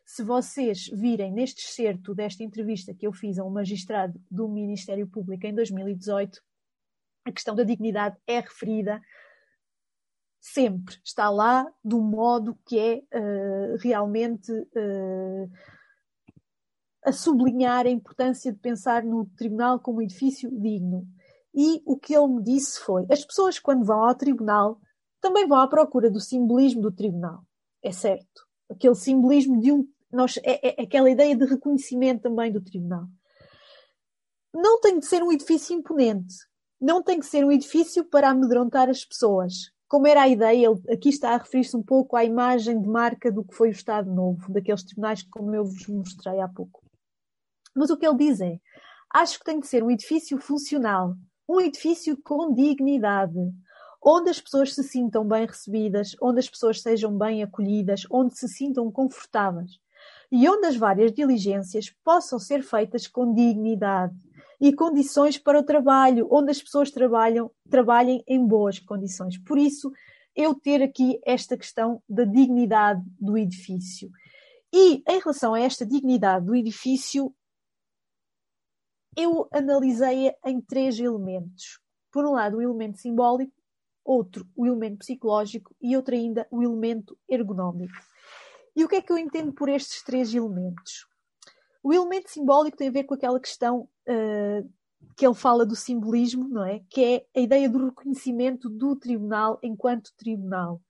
se 0.05 0.23
vocês 0.23 0.87
virem 0.89 1.33
neste 1.33 1.65
excerto 1.65 2.15
desta 2.15 2.45
entrevista 2.45 2.95
que 2.95 3.07
eu 3.07 3.13
fiz 3.13 3.39
a 3.39 3.45
um 3.45 3.51
magistrado 3.51 4.21
do 4.31 4.49
Ministério 4.49 5.09
Público 5.09 5.47
em 5.47 5.55
2018, 5.55 6.41
a 7.25 7.33
questão 7.33 7.55
da 7.55 7.65
dignidade 7.65 8.17
é 8.27 8.39
referida 8.41 9.01
sempre. 10.39 10.97
Está 11.03 11.31
lá 11.31 11.67
do 11.83 12.03
modo 12.03 12.57
que 12.67 12.79
é 12.79 12.97
uh, 13.19 13.77
realmente. 13.81 14.53
Uh, 14.53 15.51
a 17.05 17.13
sublinhar 17.13 17.87
a 17.87 17.91
importância 17.91 18.53
de 18.53 18.59
pensar 18.59 19.03
no 19.03 19.27
tribunal 19.37 19.81
como 19.81 19.99
um 19.99 20.03
edifício 20.03 20.51
digno. 20.51 21.07
E 21.55 21.83
o 21.85 21.99
que 21.99 22.15
ele 22.15 22.29
me 22.29 22.43
disse 22.43 22.81
foi: 22.81 23.07
as 23.11 23.25
pessoas, 23.25 23.59
quando 23.59 23.85
vão 23.85 24.05
ao 24.05 24.15
tribunal, 24.15 24.81
também 25.21 25.47
vão 25.47 25.61
à 25.61 25.69
procura 25.69 26.11
do 26.11 26.21
simbolismo 26.21 26.81
do 26.81 26.93
tribunal. 26.93 27.43
É 27.83 27.93
certo. 27.93 28.47
Aquele 28.71 28.95
simbolismo 28.95 29.61
de 29.61 29.73
um. 29.73 29.87
Nós, 30.11 30.39
é, 30.43 30.81
é 30.81 30.83
aquela 30.83 31.11
ideia 31.11 31.35
de 31.37 31.45
reconhecimento 31.45 32.23
também 32.23 32.53
do 32.53 32.61
tribunal. 32.61 33.07
Não 34.55 34.81
tem 34.81 34.99
de 34.99 35.07
ser 35.07 35.23
um 35.23 35.33
edifício 35.33 35.75
imponente. 35.75 36.35
Não 36.81 37.03
tem 37.03 37.19
que 37.19 37.27
ser 37.27 37.45
um 37.45 37.53
edifício 37.53 38.05
para 38.05 38.31
amedrontar 38.31 38.89
as 38.91 39.05
pessoas. 39.05 39.71
Como 39.89 40.07
era 40.07 40.23
a 40.23 40.29
ideia, 40.29 40.69
ele 40.69 40.81
aqui 40.93 41.11
está 41.11 41.35
a 41.35 41.39
referir-se 41.39 41.77
um 41.77 41.83
pouco 41.83 42.17
à 42.17 42.25
imagem 42.25 42.81
de 42.81 42.89
marca 42.89 43.31
do 43.31 43.45
que 43.45 43.55
foi 43.55 43.69
o 43.69 43.73
Estado 43.73 44.11
Novo, 44.11 44.51
daqueles 44.51 44.83
tribunais 44.83 45.23
como 45.23 45.55
eu 45.55 45.65
vos 45.65 45.87
mostrei 45.87 46.41
há 46.41 46.49
pouco. 46.49 46.83
Mas 47.75 47.91
o 47.91 47.97
que 47.97 48.07
ele 48.07 48.19
diz 48.19 48.41
é: 48.41 48.59
acho 49.13 49.39
que 49.39 49.45
tem 49.45 49.61
de 49.61 49.67
ser 49.67 49.83
um 49.83 49.91
edifício 49.91 50.39
funcional, 50.39 51.15
um 51.49 51.61
edifício 51.61 52.17
com 52.23 52.53
dignidade, 52.55 53.39
onde 54.03 54.31
as 54.31 54.41
pessoas 54.41 54.75
se 54.75 54.83
sintam 54.83 55.27
bem 55.27 55.47
recebidas, 55.47 56.17
onde 56.21 56.41
as 56.41 56.49
pessoas 56.49 56.81
sejam 56.81 57.17
bem 57.17 57.43
acolhidas, 57.43 58.07
onde 58.11 58.37
se 58.37 58.49
sintam 58.49 58.91
confortáveis 58.91 59.81
e 60.31 60.49
onde 60.49 60.67
as 60.67 60.77
várias 60.77 61.13
diligências 61.13 61.91
possam 62.03 62.39
ser 62.39 62.63
feitas 62.63 63.07
com 63.07 63.35
dignidade 63.35 64.17
e 64.59 64.73
condições 64.73 65.37
para 65.37 65.61
o 65.61 65.63
trabalho, 65.63 66.27
onde 66.31 66.51
as 66.51 66.63
pessoas 66.63 66.91
trabalham, 66.91 67.51
trabalhem 67.69 68.25
em 68.27 68.45
boas 68.45 68.79
condições. 68.79 69.37
Por 69.37 69.59
isso, 69.59 69.93
eu 70.35 70.55
ter 70.55 70.83
aqui 70.83 71.21
esta 71.27 71.57
questão 71.57 72.03
da 72.09 72.25
dignidade 72.25 73.03
do 73.21 73.37
edifício. 73.37 74.11
E 74.73 75.03
em 75.07 75.19
relação 75.19 75.53
a 75.53 75.61
esta 75.61 75.85
dignidade 75.85 76.47
do 76.47 76.55
edifício, 76.55 77.35
eu 79.17 79.49
analisei-a 79.53 80.35
em 80.47 80.61
três 80.61 80.99
elementos. 80.99 81.81
Por 82.11 82.25
um 82.25 82.33
lado, 82.33 82.57
o 82.57 82.63
elemento 82.63 82.99
simbólico, 82.99 83.53
outro, 84.05 84.47
o 84.57 84.67
elemento 84.67 84.99
psicológico 84.99 85.75
e 85.81 85.97
outro 85.97 86.15
ainda, 86.15 86.47
o 86.51 86.63
elemento 86.63 87.17
ergonómico. 87.29 87.95
E 88.75 88.85
o 88.85 88.89
que 88.89 88.97
é 88.97 89.03
que 89.03 89.13
eu 89.13 89.19
entendo 89.19 89.53
por 89.53 89.69
estes 89.69 90.03
três 90.03 90.35
elementos? 90.35 91.07
O 91.83 91.93
elemento 91.93 92.31
simbólico 92.31 92.77
tem 92.77 92.89
a 92.89 92.93
ver 92.93 93.05
com 93.05 93.15
aquela 93.15 93.41
questão 93.41 93.89
uh, 94.09 94.71
que 95.17 95.27
ele 95.27 95.35
fala 95.35 95.67
do 95.67 95.77
simbolismo, 95.77 96.49
não 96.49 96.65
é? 96.65 96.81
Que 96.89 97.05
é 97.05 97.27
a 97.39 97.43
ideia 97.43 97.69
do 97.69 97.87
reconhecimento 97.87 98.69
do 98.69 98.97
tribunal 98.97 99.59
enquanto 99.63 100.15
tribunal. 100.17 100.81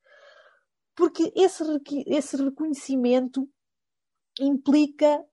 porque 0.95 1.33
esse, 1.35 1.63
esse 2.07 2.37
reconhecimento 2.37 3.49
implica 4.39 5.25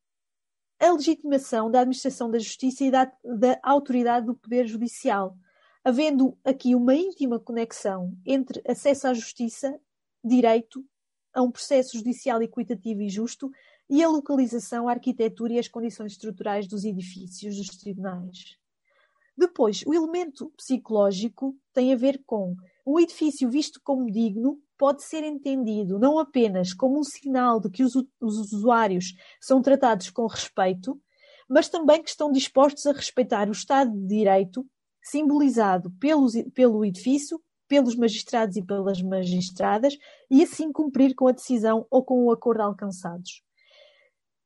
a 0.79 0.91
legitimação 0.91 1.69
da 1.69 1.81
administração 1.81 2.31
da 2.31 2.39
justiça 2.39 2.85
e 2.85 2.91
da, 2.91 3.11
da 3.23 3.59
autoridade 3.61 4.25
do 4.25 4.35
poder 4.35 4.65
judicial, 4.65 5.35
havendo 5.83 6.37
aqui 6.43 6.75
uma 6.75 6.95
íntima 6.95 7.39
conexão 7.39 8.17
entre 8.25 8.61
acesso 8.67 9.07
à 9.07 9.13
justiça, 9.13 9.79
direito 10.23 10.85
a 11.33 11.41
um 11.41 11.51
processo 11.51 11.97
judicial 11.97 12.41
equitativo 12.41 13.01
e 13.01 13.09
justo 13.09 13.51
e 13.89 14.03
a 14.03 14.07
localização, 14.07 14.87
a 14.87 14.91
arquitetura 14.91 15.53
e 15.53 15.59
as 15.59 15.67
condições 15.67 16.13
estruturais 16.13 16.67
dos 16.67 16.85
edifícios 16.85 17.57
dos 17.57 17.67
tribunais. 17.77 18.57
Depois, 19.37 19.83
o 19.85 19.93
elemento 19.93 20.51
psicológico 20.57 21.57
tem 21.73 21.93
a 21.93 21.95
ver 21.95 22.21
com 22.25 22.55
um 22.85 22.99
edifício 22.99 23.49
visto 23.49 23.79
como 23.83 24.11
digno 24.11 24.61
pode 24.79 25.03
ser 25.03 25.25
entendido 25.25 25.99
não 25.99 26.17
apenas 26.17 26.73
como 26.73 26.97
um 26.97 27.03
sinal 27.03 27.59
de 27.59 27.69
que 27.69 27.83
os, 27.83 27.93
os 27.95 28.53
usuários 28.53 29.13
são 29.41 29.61
tratados 29.61 30.09
com 30.09 30.25
respeito, 30.25 30.97
mas 31.49 31.67
também 31.67 32.01
que 32.01 32.09
estão 32.09 32.31
dispostos 32.31 32.85
a 32.85 32.93
respeitar 32.93 33.49
o 33.49 33.51
Estado 33.51 33.91
de 33.91 34.07
Direito, 34.07 34.65
simbolizado 35.03 35.91
pelos, 35.99 36.33
pelo 36.53 36.85
edifício, 36.85 37.41
pelos 37.67 37.95
magistrados 37.95 38.55
e 38.55 38.63
pelas 38.63 39.01
magistradas, 39.01 39.97
e 40.31 40.41
assim 40.41 40.71
cumprir 40.71 41.13
com 41.13 41.27
a 41.27 41.33
decisão 41.33 41.85
ou 41.91 42.03
com 42.03 42.23
o 42.23 42.31
acordo 42.31 42.61
alcançados. 42.61 43.43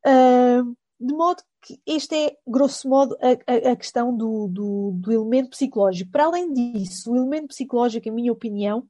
Uh, 0.05 0.75
de 0.99 1.13
modo 1.13 1.43
que 1.61 1.79
este 1.85 2.15
é, 2.15 2.37
grosso 2.45 2.89
modo, 2.89 3.15
a, 3.21 3.71
a, 3.71 3.75
questão 3.75 4.15
do, 4.15 4.47
do, 4.47 4.91
do, 4.95 5.11
elemento 5.11 5.51
psicológico. 5.51 6.11
Para 6.11 6.25
além 6.25 6.51
disso, 6.51 7.11
o 7.11 7.15
elemento 7.15 7.47
psicológico, 7.47 8.07
em 8.07 8.11
minha 8.11 8.31
opinião, 8.31 8.85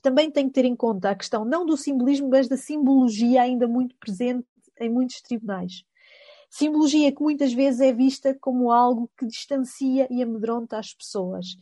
também 0.00 0.30
tem 0.30 0.46
que 0.48 0.54
ter 0.54 0.64
em 0.64 0.76
conta 0.76 1.10
a 1.10 1.14
questão 1.14 1.44
não 1.44 1.64
do 1.64 1.76
simbolismo, 1.76 2.28
mas 2.28 2.48
da 2.48 2.56
simbologia 2.56 3.42
ainda 3.42 3.66
muito 3.66 3.96
presente 3.96 4.46
em 4.80 4.90
muitos 4.90 5.20
tribunais. 5.20 5.84
Simbologia 6.50 7.12
que 7.12 7.22
muitas 7.22 7.52
vezes 7.52 7.80
é 7.80 7.92
vista 7.92 8.34
como 8.40 8.72
algo 8.72 9.10
que 9.16 9.26
distancia 9.26 10.06
e 10.10 10.22
amedronta 10.22 10.78
as 10.78 10.94
pessoas. 10.94 11.56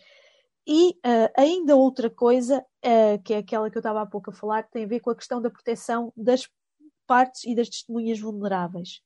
E 0.67 0.91
uh, 0.91 1.31
ainda 1.37 1.77
outra 1.77 2.11
coisa, 2.11 2.65
uh, 2.85 3.23
que 3.23 3.35
é 3.35 3.39
aquela 3.39 3.71
que 3.71 3.77
eu 3.77 3.81
estava 3.81 4.03
há 4.03 4.07
pouco 4.07 4.31
a 4.31 4.33
falar, 4.33 4.63
que 4.65 4.73
tem 4.73 4.85
a 4.85 4.89
ver 4.89 5.01
com 5.01 5.11
a 5.11 5.17
questão 5.17 5.41
da 5.41 5.51
proteção 5.51 6.13
das 6.17 6.49
partes 7.07 7.45
e 7.45 7.55
das 7.55 7.69
testemunhas 7.69 8.19
vulneráveis. 8.19 9.01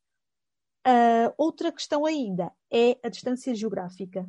Uh, 0.86 1.32
outra 1.36 1.70
questão 1.70 2.06
ainda 2.06 2.50
é 2.70 2.98
a 3.02 3.08
distância 3.08 3.54
geográfica. 3.54 4.26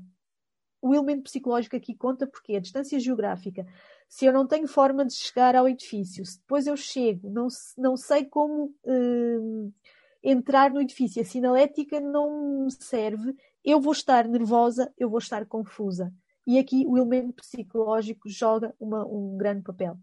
O 0.81 0.93
elemento 0.93 1.23
psicológico 1.23 1.75
aqui 1.75 1.95
conta 1.95 2.27
porque 2.27 2.55
a 2.55 2.59
distância 2.59 2.99
geográfica 2.99 3.65
se 4.11 4.25
eu 4.25 4.33
não 4.33 4.45
tenho 4.45 4.67
forma 4.67 5.05
de 5.05 5.13
chegar 5.13 5.55
ao 5.55 5.69
edifício, 5.69 6.25
se 6.25 6.37
depois 6.37 6.67
eu 6.67 6.75
chego, 6.75 7.29
não, 7.29 7.47
não 7.77 7.95
sei 7.95 8.25
como 8.25 8.65
uh, 8.83 9.73
entrar 10.21 10.69
no 10.69 10.81
edifício, 10.81 11.21
a 11.21 11.25
sinalética 11.25 11.97
não 12.01 12.65
me 12.65 12.71
serve, 12.71 13.33
eu 13.63 13.79
vou 13.79 13.93
estar 13.93 14.27
nervosa, 14.27 14.93
eu 14.97 15.09
vou 15.09 15.19
estar 15.19 15.45
confusa. 15.45 16.13
E 16.45 16.59
aqui 16.59 16.83
o 16.85 16.97
elemento 16.97 17.35
psicológico 17.35 18.27
joga 18.27 18.75
uma, 18.77 19.05
um 19.07 19.37
grande 19.37 19.63
papel. 19.63 19.97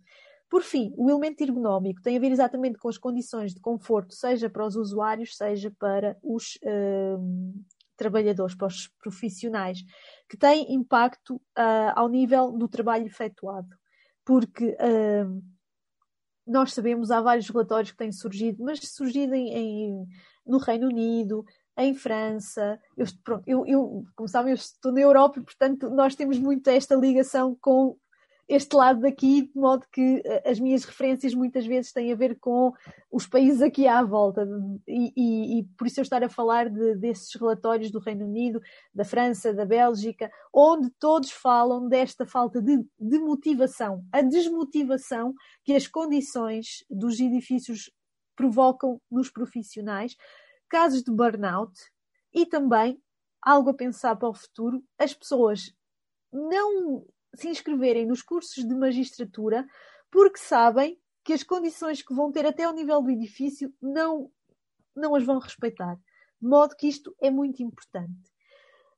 Por 0.48 0.62
fim, 0.62 0.90
o 0.96 1.10
elemento 1.10 1.42
ergonómico 1.42 2.00
tem 2.00 2.16
a 2.16 2.20
ver 2.20 2.32
exatamente 2.32 2.78
com 2.78 2.88
as 2.88 2.96
condições 2.96 3.52
de 3.52 3.60
conforto, 3.60 4.14
seja 4.14 4.48
para 4.48 4.66
os 4.66 4.74
usuários, 4.74 5.36
seja 5.36 5.70
para 5.78 6.16
os 6.22 6.58
uh, 6.62 7.62
trabalhadores, 7.94 8.56
para 8.56 8.68
os 8.68 8.88
profissionais, 9.02 9.80
que 10.26 10.38
tem 10.38 10.72
impacto 10.72 11.36
uh, 11.36 11.92
ao 11.94 12.08
nível 12.08 12.52
do 12.52 12.66
trabalho 12.66 13.04
efetuado 13.04 13.77
porque 14.28 14.76
uh, 14.76 15.42
nós 16.46 16.74
sabemos, 16.74 17.10
há 17.10 17.18
vários 17.18 17.48
relatórios 17.48 17.92
que 17.92 17.96
têm 17.96 18.12
surgido, 18.12 18.62
mas 18.62 18.78
surgido 18.80 19.34
em, 19.34 19.54
em 19.54 20.06
no 20.46 20.58
Reino 20.58 20.88
Unido, 20.88 21.42
em 21.78 21.94
França. 21.94 22.78
Eu, 22.94 23.06
pronto, 23.24 23.44
eu, 23.46 23.64
eu, 23.66 24.04
como 24.14 24.28
sabem, 24.28 24.52
eu 24.52 24.56
estou 24.56 24.92
na 24.92 25.00
Europa 25.00 25.38
e, 25.38 25.42
portanto, 25.42 25.88
nós 25.88 26.14
temos 26.14 26.38
muito 26.38 26.68
esta 26.68 26.94
ligação 26.94 27.56
com 27.58 27.96
este 28.48 28.74
lado 28.74 29.00
daqui, 29.02 29.42
de 29.42 29.54
modo 29.54 29.86
que 29.92 30.22
eh, 30.24 30.50
as 30.50 30.58
minhas 30.58 30.82
referências 30.84 31.34
muitas 31.34 31.66
vezes 31.66 31.92
têm 31.92 32.10
a 32.10 32.16
ver 32.16 32.38
com 32.38 32.72
os 33.12 33.26
países 33.26 33.60
aqui 33.60 33.86
à 33.86 34.02
volta. 34.02 34.48
E, 34.86 35.12
e, 35.14 35.58
e 35.58 35.64
por 35.76 35.86
isso 35.86 36.00
eu 36.00 36.02
estar 36.02 36.24
a 36.24 36.30
falar 36.30 36.70
de, 36.70 36.94
desses 36.96 37.34
relatórios 37.34 37.90
do 37.90 37.98
Reino 37.98 38.24
Unido, 38.24 38.60
da 38.94 39.04
França, 39.04 39.52
da 39.52 39.66
Bélgica, 39.66 40.30
onde 40.52 40.88
todos 40.98 41.30
falam 41.30 41.88
desta 41.88 42.24
falta 42.24 42.62
de, 42.62 42.78
de 42.98 43.18
motivação, 43.18 44.02
a 44.10 44.22
desmotivação 44.22 45.34
que 45.62 45.74
as 45.74 45.86
condições 45.86 46.84
dos 46.88 47.20
edifícios 47.20 47.90
provocam 48.34 48.98
nos 49.10 49.30
profissionais, 49.30 50.16
casos 50.70 51.02
de 51.02 51.12
burnout 51.12 51.72
e 52.32 52.46
também 52.46 52.98
algo 53.42 53.70
a 53.70 53.74
pensar 53.74 54.16
para 54.16 54.28
o 54.28 54.34
futuro, 54.34 54.82
as 54.98 55.12
pessoas 55.12 55.74
não 56.32 57.04
se 57.34 57.48
inscreverem 57.48 58.06
nos 58.06 58.22
cursos 58.22 58.64
de 58.64 58.74
magistratura 58.74 59.66
porque 60.10 60.38
sabem 60.38 60.98
que 61.24 61.32
as 61.32 61.42
condições 61.42 62.02
que 62.02 62.14
vão 62.14 62.32
ter 62.32 62.46
até 62.46 62.64
ao 62.64 62.72
nível 62.72 63.02
do 63.02 63.10
edifício 63.10 63.72
não, 63.82 64.30
não 64.96 65.14
as 65.14 65.24
vão 65.24 65.38
respeitar. 65.38 65.96
De 66.40 66.48
modo 66.48 66.74
que 66.76 66.88
isto 66.88 67.14
é 67.20 67.30
muito 67.30 67.62
importante. 67.62 68.32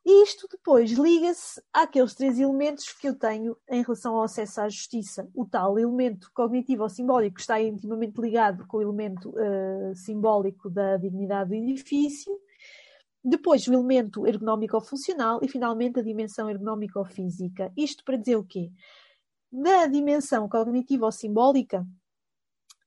E 0.04 0.22
isto 0.22 0.48
depois 0.50 0.90
liga-se 0.92 1.62
àqueles 1.72 2.14
três 2.14 2.38
elementos 2.38 2.90
que 2.92 3.08
eu 3.08 3.14
tenho 3.14 3.56
em 3.68 3.82
relação 3.82 4.14
ao 4.14 4.22
acesso 4.22 4.60
à 4.60 4.68
justiça. 4.68 5.28
O 5.34 5.44
tal 5.44 5.78
elemento 5.78 6.30
cognitivo 6.32 6.84
ou 6.84 6.88
simbólico 6.88 7.38
está 7.38 7.60
intimamente 7.60 8.18
ligado 8.18 8.66
com 8.66 8.78
o 8.78 8.82
elemento 8.82 9.30
uh, 9.30 9.94
simbólico 9.94 10.70
da 10.70 10.96
dignidade 10.96 11.50
do 11.50 11.54
edifício, 11.54 12.32
depois 13.22 13.66
o 13.66 13.72
elemento 13.72 14.26
ergonómico-funcional 14.26 15.40
e 15.42 15.48
finalmente 15.48 16.00
a 16.00 16.02
dimensão 16.02 16.48
ergonómico-física. 16.48 17.72
Isto 17.76 18.04
para 18.04 18.16
dizer 18.16 18.36
o 18.36 18.44
quê? 18.44 18.70
Na 19.52 19.86
dimensão 19.86 20.48
cognitiva 20.48 21.06
ou 21.06 21.12
simbólica, 21.12 21.86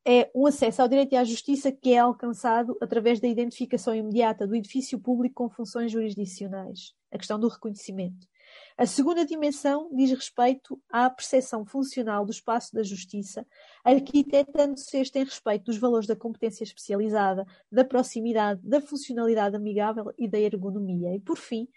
é 0.06 0.30
um 0.36 0.46
acesso 0.46 0.82
ao 0.82 0.88
direito 0.88 1.14
e 1.14 1.18
à 1.18 1.24
justiça 1.24 1.72
que 1.72 1.94
é 1.94 2.00
alcançado 2.00 2.78
através 2.82 3.20
da 3.20 3.28
identificação 3.28 3.96
imediata 3.96 4.46
do 4.46 4.56
edifício 4.56 5.00
público 5.00 5.36
com 5.36 5.50
funções 5.50 5.92
jurisdicionais, 5.92 6.94
a 7.12 7.18
questão 7.18 7.40
do 7.40 7.48
reconhecimento. 7.48 8.28
A 8.76 8.88
segunda 8.88 9.26
dimensão 9.26 9.90
diz 9.94 10.10
respeito 10.10 10.82
à 10.90 11.10
percepção 11.10 11.64
funcional 11.64 12.26
do 12.26 12.32
espaço 12.32 12.74
da 12.74 12.82
justiça, 12.82 13.46
arquitetando-se 13.84 14.98
este 14.98 15.20
em 15.20 15.24
respeito 15.24 15.66
dos 15.66 15.78
valores 15.78 16.08
da 16.08 16.16
competência 16.16 16.64
especializada, 16.64 17.46
da 17.72 17.86
proximidade, 17.86 18.62
da 18.64 18.82
funcionalidade 18.82 19.56
amigável 19.56 20.12
e 20.18 20.28
da 20.28 20.40
ergonomia. 20.40 21.16
E, 21.16 21.20
por 21.20 21.38
fim, 21.38 21.68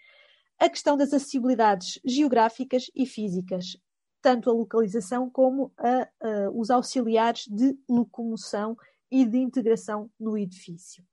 a 0.59 0.67
questão 0.67 0.97
das 0.97 1.13
acessibilidades 1.13 1.99
geográficas 2.03 2.89
e 2.95 3.05
físicas, 3.05 3.77
tanto 4.19 4.49
a 4.49 4.53
localização 4.53 5.29
como 5.29 5.71
a, 5.77 6.09
a, 6.19 6.49
os 6.51 6.71
auxiliares 6.71 7.45
de 7.47 7.77
locomoção 7.87 8.75
e 9.11 9.23
de 9.23 9.37
integração 9.37 10.09
no 10.19 10.35
edifício. 10.35 11.03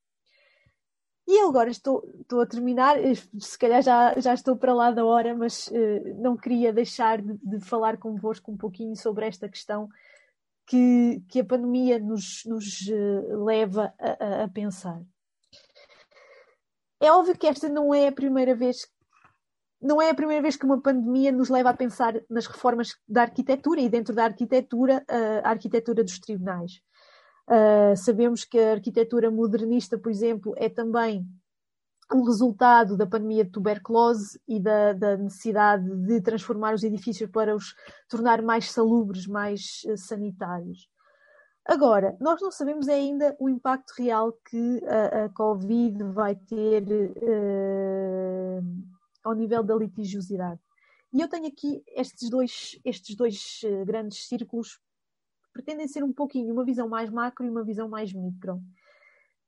E 1.27 1.41
eu 1.41 1.49
agora 1.49 1.71
estou, 1.71 2.07
estou 2.21 2.43
a 2.43 2.47
terminar, 2.47 3.03
eh, 3.03 3.15
se 3.15 3.59
calhar 3.59 3.83
já, 3.83 4.15
já 4.21 4.35
estou 4.35 4.57
para 4.57 4.75
lá 4.75 4.91
da 4.91 5.05
hora, 5.05 5.35
mas 5.35 5.69
uh, 5.69 6.21
não 6.21 6.37
queria 6.37 6.71
deixar 6.71 7.23
de, 7.23 7.35
de, 7.43 7.61
falar 7.61 7.97
convosco 7.97 8.53
um 8.53 8.57
pouquinho 8.59 8.95
sobre 8.95 9.27
esta 9.27 9.49
questão 9.49 9.89
que, 10.67 11.23
que 11.29 11.41
a 11.41 11.45
pandemia 11.45 11.99
nos, 11.99 12.45
nos 12.45 12.87
uh, 12.89 13.43
leva 13.43 13.95
a, 13.99 14.45
a, 14.45 14.49
pensar. 14.49 15.01
É 17.01 17.11
óbvio 17.11 17.39
que 17.39 17.47
esta 17.47 17.71
não 17.71 17.95
é 17.95 18.09
a 18.09 18.13
primeira 18.13 18.55
vez 18.55 18.87
não 19.81 20.01
é 20.01 20.09
a 20.09 20.15
primeira 20.15 20.41
vez 20.41 20.57
que 20.57 20.65
uma 20.65 20.81
pandemia 20.81 21.31
nos 21.31 21.51
leva 21.51 21.69
a 21.69 21.77
pensar 21.77 22.15
nas 22.31 22.47
reformas 22.47 22.97
da 23.07 23.23
arquitetura 23.23 23.83
e 23.83 23.89
dentro 23.89 24.15
da 24.15 24.25
arquitetura, 24.25 25.05
a 25.43 25.51
arquitetura 25.51 26.03
dos 26.03 26.19
tribunais. 26.19 26.81
Uh, 27.47 27.95
sabemos 27.97 28.43
que 28.45 28.59
a 28.59 28.73
arquitetura 28.73 29.31
modernista, 29.31 29.99
por 29.99 30.11
exemplo, 30.11 30.55
é 30.57 30.69
também 30.69 31.27
um 32.13 32.23
resultado 32.23 32.97
da 32.97 33.07
pandemia 33.07 33.45
de 33.45 33.51
tuberculose 33.51 34.41
e 34.49 34.59
da, 34.59 34.93
da, 34.95 35.17
necessidade 35.17 35.85
de 36.07 36.21
transformar 36.23 36.75
os 36.75 36.83
edifícios 36.83 37.31
para 37.31 37.55
os 37.55 37.75
tornar 38.09 38.41
mais 38.41 38.71
salubres, 38.71 39.27
mais 39.27 39.83
uh, 39.87 39.97
sanitários. 39.97 40.89
Agora, 41.67 42.17
nós 42.21 42.41
não 42.41 42.51
sabemos 42.51 42.89
ainda 42.89 43.35
o 43.39 43.49
impacto 43.49 43.93
real 43.99 44.33
que 44.33 44.83
a, 44.87 45.25
a 45.25 45.29
Covid 45.31 46.03
vai 46.13 46.35
ter 46.35 46.83
uh, 46.83 48.63
ao 49.23 49.35
nível 49.35 49.63
da 49.63 49.75
litigiosidade. 49.75 50.61
E 51.13 51.21
eu 51.21 51.29
tenho 51.29 51.47
aqui 51.47 51.83
estes 51.95 52.29
dois, 52.29 52.79
estes 52.85 53.15
dois 53.17 53.61
grandes 53.87 54.27
círculos 54.27 54.79
pretendem 55.55 55.89
ser 55.89 56.03
um 56.03 56.13
pouquinho 56.13 56.53
uma 56.53 56.65
visão 56.65 56.89
mais 56.89 57.09
macro 57.09 57.47
e 57.47 57.49
uma 57.49 57.65
visão 57.65 57.89
mais 57.89 58.13
micro. 58.13 58.61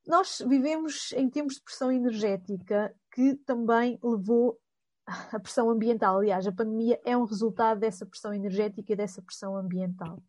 Nós 0.07 0.41
vivemos 0.47 1.13
em 1.13 1.29
tempos 1.29 1.57
de 1.57 1.63
pressão 1.63 1.91
energética 1.91 2.95
que 3.13 3.35
também 3.45 3.99
levou 4.03 4.59
à 5.05 5.41
pressão 5.41 5.69
ambiental. 5.69 6.19
Aliás, 6.19 6.47
a 6.47 6.53
pandemia 6.53 7.01
é 7.05 7.17
um 7.17 7.25
resultado 7.25 7.81
dessa 7.81 8.07
pressão 8.07 8.33
energética 8.33 8.93
e 8.93 8.97
dessa 8.97 9.21
pressão 9.21 9.57
ambiental. 9.57 10.23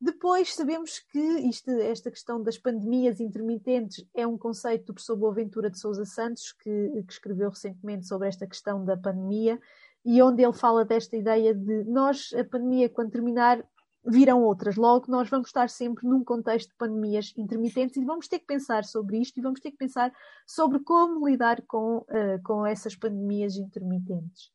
Depois 0.00 0.54
sabemos 0.54 0.98
que 0.98 1.18
isto, 1.18 1.70
esta 1.72 2.10
questão 2.10 2.42
das 2.42 2.56
pandemias 2.56 3.20
intermitentes 3.20 4.06
é 4.14 4.26
um 4.26 4.38
conceito 4.38 4.86
do 4.86 4.94
professor 4.94 5.16
Boaventura 5.16 5.68
de 5.68 5.78
Souza 5.78 6.06
Santos, 6.06 6.52
que, 6.52 7.02
que, 7.06 7.12
escreveu 7.12 7.50
recentemente 7.50 8.06
sobre 8.06 8.28
esta 8.28 8.46
questão 8.46 8.82
da 8.82 8.96
pandemia, 8.96 9.60
e 10.02 10.22
onde 10.22 10.42
ele 10.42 10.54
fala 10.54 10.86
desta 10.86 11.16
ideia 11.16 11.54
de 11.54 11.84
nós, 11.84 12.30
a 12.32 12.42
pandemia, 12.42 12.88
quando 12.88 13.10
terminar, 13.10 13.62
virão 14.04 14.42
outras. 14.42 14.76
Logo, 14.76 15.06
nós 15.08 15.28
vamos 15.28 15.48
estar 15.48 15.68
sempre 15.68 16.06
num 16.06 16.24
contexto 16.24 16.70
de 16.70 16.76
pandemias 16.76 17.32
intermitentes 17.36 17.96
e 17.96 18.04
vamos 18.04 18.28
ter 18.28 18.38
que 18.38 18.46
pensar 18.46 18.84
sobre 18.84 19.18
isto 19.18 19.38
e 19.38 19.42
vamos 19.42 19.60
ter 19.60 19.70
que 19.70 19.76
pensar 19.76 20.12
sobre 20.46 20.80
como 20.80 21.28
lidar 21.28 21.62
com, 21.66 21.98
uh, 21.98 22.42
com 22.44 22.66
essas 22.66 22.96
pandemias 22.96 23.56
intermitentes. 23.56 24.50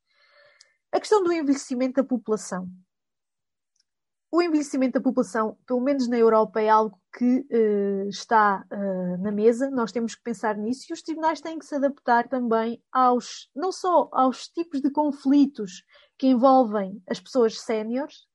A 0.92 1.00
questão 1.00 1.24
do 1.24 1.32
envelhecimento 1.32 1.96
da 1.96 2.04
população 2.04 2.70
o 4.36 4.42
envelhecimento 4.42 5.00
da 5.00 5.02
população, 5.02 5.58
pelo 5.66 5.80
menos 5.80 6.10
na 6.10 6.18
Europa, 6.18 6.60
é 6.60 6.68
algo 6.68 7.00
que 7.18 7.48
uh, 7.50 8.10
está 8.10 8.66
uh, 8.70 9.24
na 9.24 9.32
mesa, 9.32 9.70
nós 9.70 9.94
temos 9.94 10.14
que 10.14 10.22
pensar 10.22 10.58
nisso 10.58 10.88
e 10.90 10.94
os 10.94 11.02
tribunais 11.02 11.40
têm 11.40 11.58
que 11.58 11.66
se 11.66 11.74
adaptar 11.74 12.28
também 12.28 12.84
aos, 12.92 13.50
não 13.56 13.72
só 13.72 14.10
aos 14.12 14.50
tipos 14.50 14.82
de 14.82 14.92
conflitos 14.92 15.86
que 16.18 16.28
envolvem 16.28 17.02
as 17.10 17.18
pessoas 17.18 17.62
séniores, 17.62 18.26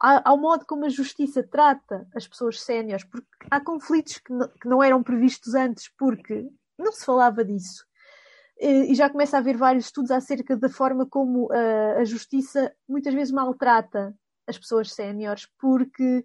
ao 0.00 0.38
modo 0.38 0.64
como 0.64 0.84
a 0.84 0.88
justiça 0.88 1.42
trata 1.42 2.06
as 2.14 2.26
pessoas 2.26 2.60
séniores, 2.60 3.04
porque 3.04 3.26
há 3.50 3.60
conflitos 3.60 4.18
que 4.18 4.32
não, 4.32 4.48
que 4.48 4.68
não 4.68 4.82
eram 4.82 5.02
previstos 5.02 5.54
antes 5.54 5.90
porque 5.98 6.48
não 6.78 6.92
se 6.92 7.04
falava 7.04 7.44
disso. 7.44 7.84
E 8.60 8.94
já 8.94 9.08
começa 9.08 9.36
a 9.36 9.40
haver 9.40 9.56
vários 9.56 9.86
estudos 9.86 10.10
acerca 10.10 10.56
da 10.56 10.68
forma 10.68 11.06
como 11.06 11.46
uh, 11.46 11.98
a 11.98 12.04
justiça 12.04 12.72
muitas 12.88 13.14
vezes 13.14 13.32
maltrata 13.32 14.14
as 14.48 14.58
pessoas 14.58 14.92
séniores 14.92 15.46
porque 15.58 16.24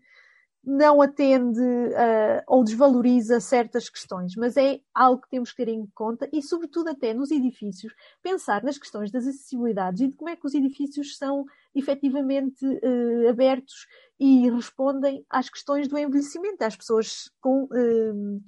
não 0.63 1.02
atende 1.02 1.60
uh, 1.60 2.43
ou 2.47 2.63
desvaloriza 2.63 3.39
certas 3.41 3.89
questões, 3.89 4.36
mas 4.36 4.56
é 4.56 4.80
algo 4.93 5.21
que 5.21 5.30
temos 5.30 5.52
que 5.52 5.58
ter 5.58 5.69
em 5.69 5.86
conta 5.93 6.30
e, 6.32 6.41
sobretudo, 6.41 6.89
até 6.89 7.13
nos 7.13 7.32
edifícios, 7.32 7.93
pensar 8.21 8.63
nas 8.63 8.78
questões 8.78 9.12
das 9.12 9.28
acessibilidades 9.28 10.02
e 10.02 10.08
de 10.08 10.15
como 10.15 10.30
é 10.30 10.36
que 10.36 10.45
os 10.45 10.54
edifícios 10.54 11.17
são 11.17 11.45
efetivamente 11.76 12.65
uh, 12.65 13.30
abertos 13.30 13.88
e 14.17 14.49
respondem 14.49 15.26
às 15.30 15.49
questões 15.49 15.88
do 15.88 15.97
envelhecimento, 15.97 16.63
às 16.63 16.76
pessoas 16.76 17.30
com. 17.41 17.63
Uh, 17.65 18.41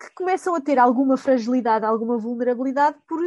que 0.00 0.14
começam 0.14 0.54
a 0.54 0.60
ter 0.60 0.78
alguma 0.78 1.16
fragilidade, 1.16 1.84
alguma 1.84 2.16
vulnerabilidade 2.16 2.96
por, 3.08 3.18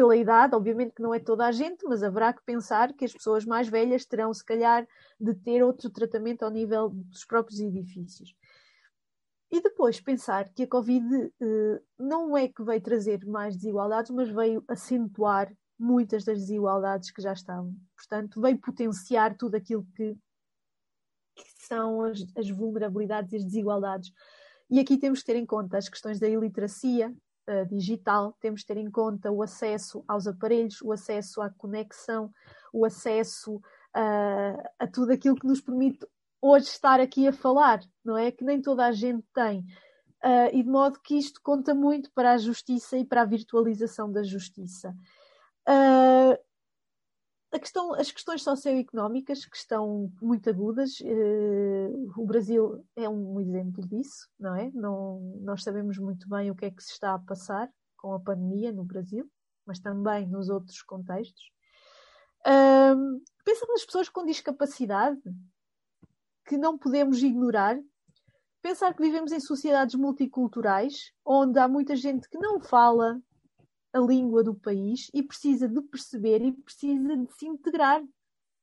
pela 0.00 0.16
idade, 0.16 0.56
obviamente 0.56 0.94
que 0.94 1.02
não 1.02 1.12
é 1.12 1.18
toda 1.18 1.44
a 1.46 1.52
gente, 1.52 1.84
mas 1.84 2.02
haverá 2.02 2.32
que 2.32 2.42
pensar 2.42 2.90
que 2.94 3.04
as 3.04 3.12
pessoas 3.12 3.44
mais 3.44 3.68
velhas 3.68 4.06
terão, 4.06 4.32
se 4.32 4.42
calhar, 4.42 4.88
de 5.20 5.34
ter 5.34 5.62
outro 5.62 5.90
tratamento 5.90 6.42
ao 6.42 6.50
nível 6.50 6.88
dos 6.88 7.26
próprios 7.26 7.60
edifícios. 7.60 8.34
E 9.50 9.60
depois 9.60 10.00
pensar 10.00 10.48
que 10.54 10.62
a 10.62 10.66
Covid 10.66 11.30
eh, 11.38 11.82
não 11.98 12.34
é 12.34 12.48
que 12.48 12.64
veio 12.64 12.80
trazer 12.80 13.26
mais 13.26 13.54
desigualdades, 13.54 14.10
mas 14.10 14.30
veio 14.30 14.64
acentuar 14.66 15.52
muitas 15.78 16.24
das 16.24 16.38
desigualdades 16.38 17.10
que 17.10 17.20
já 17.20 17.34
estavam. 17.34 17.76
Portanto, 17.94 18.40
veio 18.40 18.58
potenciar 18.58 19.36
tudo 19.36 19.56
aquilo 19.56 19.86
que, 19.94 20.16
que 21.34 21.44
são 21.66 22.04
as, 22.04 22.24
as 22.38 22.48
vulnerabilidades 22.48 23.34
e 23.34 23.36
as 23.36 23.44
desigualdades. 23.44 24.10
E 24.70 24.80
aqui 24.80 24.96
temos 24.96 25.20
que 25.20 25.26
ter 25.26 25.36
em 25.36 25.44
conta 25.44 25.76
as 25.76 25.90
questões 25.90 26.18
da 26.18 26.26
iliteracia, 26.26 27.14
uh, 27.48 27.66
digital, 27.66 28.36
temos 28.40 28.60
de 28.60 28.66
ter 28.66 28.76
em 28.76 28.90
conta 28.90 29.30
o 29.30 29.42
acesso 29.42 30.04
aos 30.06 30.26
aparelhos, 30.26 30.80
o 30.82 30.92
acesso 30.92 31.40
à 31.40 31.50
conexão, 31.50 32.30
o 32.72 32.84
acesso 32.84 33.56
uh, 33.56 34.62
a 34.78 34.86
tudo 34.86 35.12
aquilo 35.12 35.36
que 35.36 35.46
nos 35.46 35.60
permite 35.60 36.06
hoje 36.40 36.66
estar 36.66 37.00
aqui 37.00 37.28
a 37.28 37.32
falar, 37.32 37.80
não 38.04 38.16
é? 38.16 38.30
Que 38.30 38.44
nem 38.44 38.60
toda 38.60 38.86
a 38.86 38.92
gente 38.92 39.24
tem. 39.34 39.60
Uh, 40.22 40.52
e 40.52 40.62
de 40.62 40.68
modo 40.68 41.00
que 41.00 41.16
isto 41.16 41.40
conta 41.42 41.74
muito 41.74 42.10
para 42.12 42.32
a 42.32 42.38
justiça 42.38 42.96
e 42.96 43.04
para 43.04 43.22
a 43.22 43.26
virtualização 43.26 44.10
da 44.10 44.22
justiça. 44.22 44.94
Uh, 45.68 46.38
questão, 47.58 47.94
as 47.94 48.10
questões 48.10 48.42
socioeconómicas 48.42 49.44
que 49.44 49.56
estão 49.56 50.12
muito 50.22 50.48
agudas, 50.48 51.00
uh, 51.00 52.12
o 52.16 52.24
Brasil 52.24 52.84
é 52.94 53.08
um 53.08 53.40
exemplo 53.40 53.86
disso, 53.86 54.28
não 54.38 54.54
é? 54.54 54.70
Não, 54.72 55.20
nós 55.40 55.62
sabemos 55.62 55.98
muito 55.98 56.28
bem 56.28 56.50
o 56.50 56.54
que 56.54 56.66
é 56.66 56.70
que 56.70 56.82
se 56.82 56.92
está 56.92 57.14
a 57.14 57.18
passar 57.18 57.68
com 57.96 58.14
a 58.14 58.20
pandemia 58.20 58.70
no 58.70 58.84
Brasil, 58.84 59.28
mas 59.66 59.80
também 59.80 60.28
nos 60.28 60.48
outros 60.48 60.80
contextos. 60.82 61.50
Uh, 62.46 63.20
pensa 63.44 63.66
nas 63.68 63.84
pessoas 63.84 64.08
com 64.08 64.24
discapacidade, 64.24 65.20
que 66.46 66.56
não 66.56 66.78
podemos 66.78 67.22
ignorar. 67.22 67.78
Pensar 68.62 68.94
que 68.94 69.02
vivemos 69.02 69.32
em 69.32 69.40
sociedades 69.40 69.94
multiculturais, 69.94 71.12
onde 71.24 71.58
há 71.58 71.66
muita 71.66 71.96
gente 71.96 72.28
que 72.28 72.38
não 72.38 72.60
fala 72.60 73.20
a 73.92 73.98
língua 73.98 74.42
do 74.42 74.54
país 74.54 75.08
e 75.12 75.22
precisa 75.22 75.68
de 75.68 75.80
perceber 75.82 76.42
e 76.42 76.52
precisa 76.52 77.16
de 77.16 77.32
se 77.32 77.46
integrar, 77.46 78.02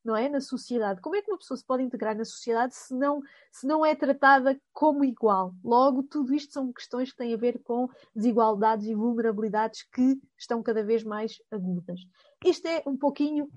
não 0.03 0.15
é? 0.15 0.29
Na 0.29 0.39
sociedade. 0.39 1.01
Como 1.01 1.15
é 1.15 1.21
que 1.21 1.29
uma 1.29 1.37
pessoa 1.37 1.57
se 1.57 1.65
pode 1.65 1.83
integrar 1.83 2.15
na 2.15 2.23
sociedade 2.23 2.75
se 2.75 2.93
não, 2.93 3.21
se 3.51 3.67
não 3.67 3.85
é 3.85 3.93
tratada 3.93 4.59
como 4.71 5.03
igual? 5.03 5.53
Logo, 5.63 6.03
tudo 6.03 6.33
isto 6.33 6.53
são 6.53 6.71
questões 6.71 7.11
que 7.11 7.17
têm 7.17 7.33
a 7.33 7.37
ver 7.37 7.61
com 7.63 7.89
desigualdades 8.15 8.87
e 8.87 8.95
vulnerabilidades 8.95 9.83
que 9.83 10.19
estão 10.37 10.63
cada 10.63 10.83
vez 10.83 11.03
mais 11.03 11.41
agudas. 11.51 11.99
Isto 12.45 12.67
é 12.67 12.83
um 12.85 12.95
pouquinho, 12.95 13.49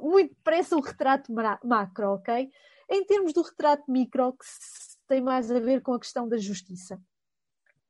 muito, 0.00 0.36
parece 0.44 0.74
um 0.74 0.80
retrato 0.80 1.32
macro, 1.64 2.14
ok? 2.14 2.48
Em 2.88 3.04
termos 3.04 3.32
do 3.32 3.42
retrato 3.42 3.90
micro, 3.90 4.32
que 4.32 4.44
tem 5.08 5.20
mais 5.20 5.50
a 5.50 5.58
ver 5.58 5.80
com 5.82 5.92
a 5.92 5.98
questão 5.98 6.28
da 6.28 6.36
justiça. 6.36 7.00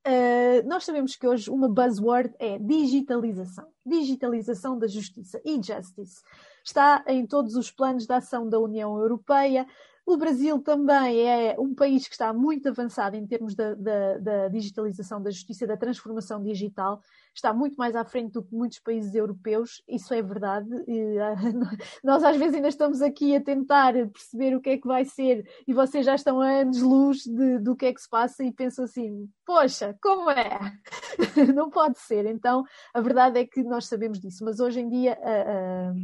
Uh, 0.07 0.67
nós 0.67 0.85
sabemos 0.85 1.15
que 1.15 1.27
hoje 1.27 1.51
uma 1.51 1.69
buzzword 1.69 2.35
é 2.39 2.59
digitalização. 2.59 3.67
Digitalização 3.85 4.79
da 4.79 4.87
justiça, 4.87 5.41
e-justice. 5.45 6.23
Está 6.65 7.05
em 7.07 7.27
todos 7.27 7.55
os 7.55 7.71
planos 7.71 8.07
de 8.07 8.13
ação 8.13 8.49
da 8.49 8.59
União 8.59 8.99
Europeia. 8.99 9.67
O 10.07 10.17
Brasil 10.17 10.59
também 10.61 11.29
é 11.29 11.57
um 11.59 11.75
país 11.75 12.09
que 12.09 12.15
está 12.15 12.33
muito 12.33 12.69
avançado 12.69 13.15
em 13.15 13.27
termos 13.27 13.55
da, 13.55 13.75
da, 13.75 14.19
da 14.19 14.49
digitalização 14.49 15.23
da 15.23 15.31
justiça, 15.31 15.67
da 15.67 15.77
transformação 15.77 16.43
digital 16.43 17.03
está 17.35 17.53
muito 17.53 17.77
mais 17.77 17.95
à 17.97 18.05
frente 18.05 18.33
do 18.33 18.43
que 18.43 18.55
muitos 18.55 18.79
países 18.79 19.15
europeus, 19.15 19.83
isso 19.89 20.13
é 20.13 20.23
verdade. 20.23 20.69
E, 20.87 21.19
uh, 21.19 21.77
nós 22.05 22.23
às 22.25 22.37
vezes 22.37 22.55
ainda 22.55 22.69
estamos 22.69 23.03
aqui 23.03 23.35
a 23.35 23.41
tentar 23.41 23.93
perceber 24.09 24.55
o 24.55 24.61
que 24.61 24.71
é 24.71 24.79
que 24.79 24.87
vai 24.87 25.05
ser 25.05 25.49
e 25.67 25.73
vocês 25.73 26.05
já 26.05 26.15
estão 26.15 26.41
a 26.41 26.61
anos-luz 26.61 27.25
do 27.63 27.77
que 27.77 27.87
é 27.87 27.93
que 27.93 28.01
se 28.01 28.09
passa 28.09 28.45
e 28.45 28.53
pensam 28.53 28.85
assim: 28.85 29.29
poxa, 29.45 29.97
como 30.03 30.31
é? 30.31 30.59
Não 31.55 31.71
pode 31.71 31.99
ser. 31.99 32.27
Então, 32.27 32.65
a 32.95 33.01
verdade 33.01 33.39
é 33.39 33.47
que 33.47 33.63
nós 33.63 33.87
sabemos 33.87 34.21
disso, 34.21 34.45
mas 34.45 34.61
hoje 34.61 34.81
em 34.81 34.89
dia 34.89 35.19
a, 35.23 35.91
a 35.91 35.95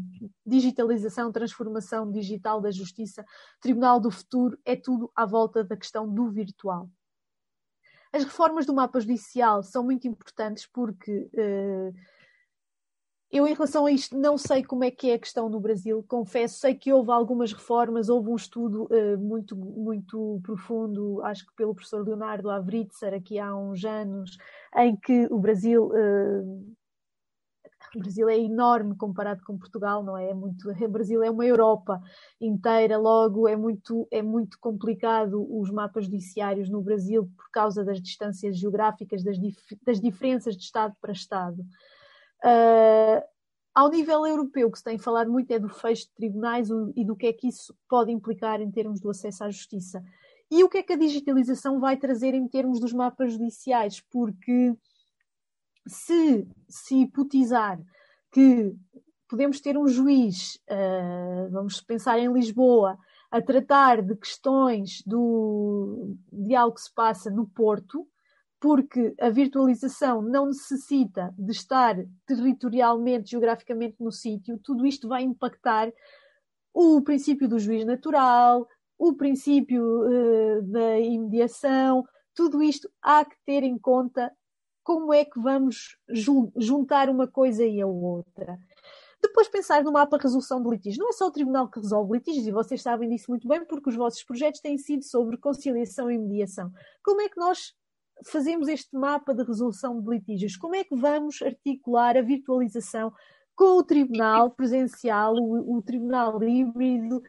digitalização, 0.45 1.33
transformação 1.33 2.11
digital 2.11 2.61
da 2.61 2.71
justiça, 2.71 3.25
Tribunal 3.61 4.01
do 4.01 4.11
Futuro, 4.11 4.59
é 4.65 4.77
tudo 4.77 5.11
à 5.15 5.25
volta 5.25 5.65
da 5.65 5.77
questão 5.77 6.09
do 6.09 6.31
virtual. 6.31 6.89
As 8.17 8.25
reformas 8.25 8.65
do 8.65 8.73
mapa 8.73 8.99
judicial 8.99 9.63
são 9.63 9.85
muito 9.85 10.09
importantes 10.09 10.67
porque 10.67 11.29
uh, 11.35 11.95
eu, 13.31 13.47
em 13.47 13.53
relação 13.53 13.85
a 13.85 13.93
isto, 13.93 14.17
não 14.17 14.39
sei 14.39 14.65
como 14.65 14.85
é 14.85 14.91
que 14.91 15.11
é 15.11 15.15
a 15.15 15.19
questão 15.19 15.51
no 15.51 15.61
Brasil. 15.61 16.03
Confesso, 16.09 16.59
sei 16.59 16.75
que 16.75 16.91
houve 16.91 17.11
algumas 17.11 17.53
reformas, 17.53 18.09
houve 18.09 18.31
um 18.31 18.37
estudo 18.37 18.85
uh, 18.85 19.19
muito, 19.19 19.55
muito 19.55 20.41
profundo, 20.43 21.23
acho 21.25 21.45
que 21.45 21.55
pelo 21.55 21.75
professor 21.75 22.07
Leonardo 22.07 22.49
Avritzer, 22.49 23.13
aqui 23.13 23.39
há 23.39 23.55
uns 23.55 23.85
anos, 23.85 24.39
em 24.75 24.97
que 24.97 25.27
o 25.31 25.39
Brasil 25.39 25.89
uh, 25.89 26.77
o 27.97 28.01
Brasil 28.01 28.29
é 28.29 28.39
enorme 28.39 28.95
comparado 28.95 29.43
com 29.45 29.59
Portugal, 29.59 30.03
não 30.03 30.17
é? 30.17 30.31
é 30.31 30.35
muito, 30.35 30.69
o 30.71 30.89
Brasil 30.89 31.23
é 31.23 31.31
uma 31.31 31.47
Europa 31.47 32.01
inteira, 32.41 32.99
logo 32.99 33.49
é 33.49 33.57
muito, 33.57 34.07
é 34.11 34.23
muito 34.23 34.59
complicado 34.61 35.47
os 35.51 35.71
mapas 35.71 36.05
judiciários 36.05 36.69
no 36.69 36.83
Brasil 36.83 37.31
por 37.37 37.51
causa 37.51 37.85
das 37.85 38.01
distâncias 38.01 38.59
geográficas, 38.59 39.25
das, 39.25 39.39
dif 39.39 39.57
das 39.83 40.01
diferenças 40.01 40.57
de 40.57 40.63
Estado 40.63 40.95
para 41.01 41.13
Estado. 41.13 41.63
Uh, 42.45 43.23
ao 43.75 43.91
nível 43.91 44.27
europeu, 44.27 44.71
que 44.71 44.79
se 44.79 44.85
tem 44.85 44.99
falado 44.99 45.31
muito 45.31 45.51
é 45.51 45.59
do 45.59 45.69
fecho 45.69 46.07
de 46.07 46.15
tribunais 46.15 46.69
e 46.95 47.05
do 47.05 47.17
que 47.17 47.27
é 47.27 47.33
que 47.33 47.49
isso 47.49 47.75
pode 47.89 48.11
implicar 48.11 48.61
em 48.61 48.71
termos 48.71 49.01
do 49.01 49.11
acesso 49.11 49.45
à 49.45 49.51
justiça. 49.51 50.03
E 50.51 50.63
o 50.63 50.69
que 50.69 50.79
é 50.79 50.83
que 50.83 50.93
a 50.93 50.99
digitalização 50.99 51.81
vai 51.81 51.97
trazer 51.97 52.35
em 52.35 52.47
termos 52.47 52.79
dos 52.79 52.93
mapas 52.93 53.33
judiciais? 53.33 54.01
Porque 54.01 54.75
se 55.87 56.47
se 56.69 57.03
hipotizar 57.03 57.81
que 58.33 58.75
podemos 59.29 59.61
ter 59.61 59.77
um 59.77 59.89
juiz, 59.89 60.57
uh, 60.71 61.51
vamos 61.51 61.81
pensar 61.81 62.19
em 62.19 62.33
Lisboa, 62.33 62.99
a 63.31 63.43
tratar 63.43 64.03
de 64.03 64.15
questões 64.17 65.03
do, 65.05 66.17
de 66.33 66.55
algo 66.55 66.77
que 66.77 66.83
se 66.83 66.95
passa 66.95 67.31
no 67.31 67.47
Porto, 67.49 68.07
porque 68.61 69.15
a 69.21 69.29
virtualização 69.29 70.23
não 70.23 70.47
necessita 70.47 71.35
de 71.37 71.53
estar 71.53 71.97
territorialmente, 72.27 73.31
geograficamente 73.31 73.97
no 74.01 74.13
sítio, 74.13 74.59
tudo 74.63 74.87
isto 74.87 75.09
vai 75.09 75.23
impactar 75.23 75.93
o 76.73 77.03
princípio 77.03 77.49
do 77.49 77.59
juiz 77.59 77.85
natural, 77.85 78.67
o 78.99 79.15
princípio 79.15 79.83
uh, 79.83 80.63
da 80.63 80.99
imediação, 80.99 82.05
tudo 82.35 82.63
isto 82.63 82.89
há 83.03 83.25
que 83.25 83.37
ter 83.45 83.63
em 83.63 83.79
conta 83.79 84.33
como 84.87 85.13
é 85.13 85.25
que 85.25 85.41
vamos 85.41 85.99
juntar 86.57 87.11
uma 87.11 87.27
coisa 87.27 87.65
e 87.65 87.83
a 87.83 87.87
outra. 87.89 88.57
Depois 89.21 89.49
pensar 89.49 89.83
no 89.83 89.91
mapa 89.91 90.17
resolução 90.17 90.63
de 90.63 90.71
litígios. 90.71 90.99
Não 90.99 91.09
é 91.09 91.13
só 91.13 91.27
o 91.27 91.33
tribunal 91.33 91.69
que 91.69 91.81
resolve 91.81 92.13
litígios, 92.13 92.47
e 92.47 92.53
vocês 92.53 92.83
sabem 92.83 93.09
disso 93.09 93.25
muito 93.29 93.49
bem, 93.49 93.65
porque 93.65 93.91
os 93.91 93.97
vossos 93.97 94.23
projetos 94.23 94.61
têm 94.61 94.79
sido 94.79 95.03
sobre 95.03 95.39
conciliação 95.39 96.09
e 96.09 96.17
mediação. 96.17 96.71
Como 97.05 97.21
é 97.21 97.29
que 97.29 97.37
nós 97.37 97.75
fazemos 98.27 98.69
este 98.69 98.97
mapa 98.97 99.35
de 99.35 99.43
resolução 99.43 100.01
de 100.01 100.09
litígios? 100.09 100.57
Como 100.57 100.77
é 100.77 100.85
que 100.85 100.95
vamos 100.95 101.43
articular 101.43 102.17
a 102.17 102.23
virtualização 102.23 103.13
com 103.57 103.79
o 103.79 103.83
tribunal 103.83 104.53
presencial, 104.53 105.35
o, 105.35 105.79
o 105.79 105.83
tribunal 105.83 106.41
híbrido, 106.45 107.21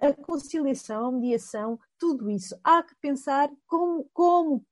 a 0.00 0.12
conciliação, 0.24 1.06
a 1.06 1.12
mediação, 1.12 1.78
tudo 1.96 2.28
isso. 2.28 2.58
Há 2.64 2.82
que 2.82 2.94
pensar 3.00 3.48
como, 3.68 4.08
como 4.12 4.66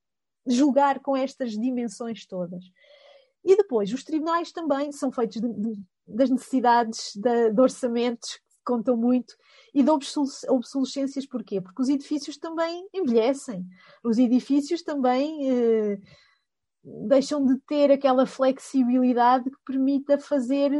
julgar 0.49 1.01
com 1.01 1.16
estas 1.16 1.53
dimensões 1.53 2.26
todas. 2.26 2.64
E 3.44 3.57
depois, 3.57 3.92
os 3.92 4.05
tribunais 4.05 4.53
também 4.53 4.92
são 4.92 5.12
feitos 5.12 5.40
de, 5.40 5.49
de, 5.49 5.82
das 6.07 6.30
necessidades 6.30 7.12
de, 7.14 7.51
de, 7.51 7.61
orçamentos, 7.61 8.34
que 8.34 8.64
contam 8.64 8.96
muito, 8.96 9.34
e 9.74 9.82
de 9.82 9.90
obsolescências. 9.90 11.26
Porquê? 11.26 11.61
Porque 11.61 11.80
os 11.80 11.88
edifícios 11.88 12.36
também 12.36 12.86
envelhecem. 12.92 13.64
Os 14.03 14.18
edifícios 14.18 14.82
também 14.82 15.51
eh, 15.51 15.99
deixam 16.82 17.44
de 17.44 17.59
ter 17.61 17.90
aquela 17.90 18.26
flexibilidade 18.26 19.51
que 19.51 19.59
permita 19.64 20.18
fazer 20.18 20.70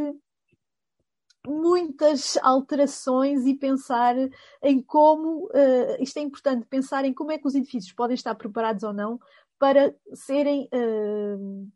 muitas 1.47 2.37
alterações 2.43 3.47
e 3.47 3.55
pensar 3.55 4.15
em 4.63 4.83
como 4.83 5.47
uh, 5.47 5.97
isto 6.03 6.19
é 6.19 6.21
importante 6.21 6.67
pensar 6.67 7.05
em 7.05 7.15
como 7.15 7.33
é 7.33 7.39
que 7.39 7.47
os 7.47 7.55
edifícios 7.55 7.93
podem 7.93 8.15
estar 8.15 8.35
preparados 8.35 8.83
ou 8.83 8.93
não 8.93 9.19
para 9.59 9.95
serem 10.15 10.69
uh, 10.73 11.69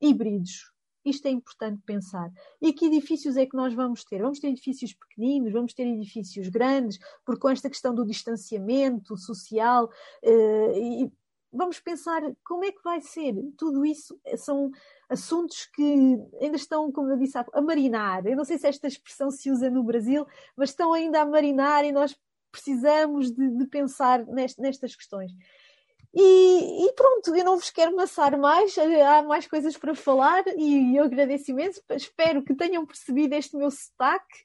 híbridos. 0.00 0.72
Isto 1.04 1.28
é 1.28 1.30
importante 1.30 1.82
pensar. 1.84 2.30
E 2.62 2.72
que 2.72 2.86
edifícios 2.86 3.36
é 3.36 3.44
que 3.44 3.56
nós 3.56 3.74
vamos 3.74 4.04
ter? 4.04 4.22
Vamos 4.22 4.40
ter 4.40 4.48
edifícios 4.48 4.94
pequeninos, 4.94 5.52
vamos 5.52 5.74
ter 5.74 5.86
edifícios 5.86 6.48
grandes, 6.48 6.98
porque 7.26 7.42
com 7.42 7.50
esta 7.50 7.68
questão 7.68 7.94
do 7.94 8.06
distanciamento 8.06 9.16
social 9.16 9.84
uh, 10.24 10.72
e 10.76 11.12
vamos 11.54 11.78
pensar 11.78 12.20
como 12.44 12.64
é 12.64 12.72
que 12.72 12.82
vai 12.82 13.00
ser. 13.00 13.34
Tudo 13.56 13.84
isso 13.86 14.18
são 14.36 14.70
assuntos 15.08 15.66
que 15.72 16.18
ainda 16.40 16.56
estão, 16.56 16.90
como 16.90 17.10
eu 17.10 17.16
disse, 17.16 17.38
a 17.38 17.62
marinar. 17.62 18.26
Eu 18.26 18.36
não 18.36 18.44
sei 18.44 18.58
se 18.58 18.66
esta 18.66 18.88
expressão 18.88 19.30
se 19.30 19.50
usa 19.50 19.70
no 19.70 19.84
Brasil, 19.84 20.26
mas 20.56 20.70
estão 20.70 20.92
ainda 20.92 21.20
a 21.20 21.26
marinar 21.26 21.84
e 21.84 21.92
nós 21.92 22.16
precisamos 22.50 23.30
de, 23.30 23.50
de 23.50 23.66
pensar 23.66 24.24
nest, 24.26 24.60
nestas 24.60 24.94
questões. 24.94 25.32
E, 26.16 26.86
e, 26.86 26.92
pronto, 26.92 27.34
eu 27.34 27.44
não 27.44 27.56
vos 27.56 27.70
quero 27.70 27.94
maçar 27.96 28.38
mais, 28.38 28.76
há 28.78 29.22
mais 29.24 29.48
coisas 29.48 29.76
para 29.76 29.96
falar 29.96 30.44
e 30.56 30.96
eu 30.96 31.04
agradeço 31.04 31.50
imenso. 31.50 31.82
Espero 31.90 32.42
que 32.44 32.54
tenham 32.54 32.86
percebido 32.86 33.34
este 33.34 33.56
meu 33.56 33.70
sotaque 33.70 34.44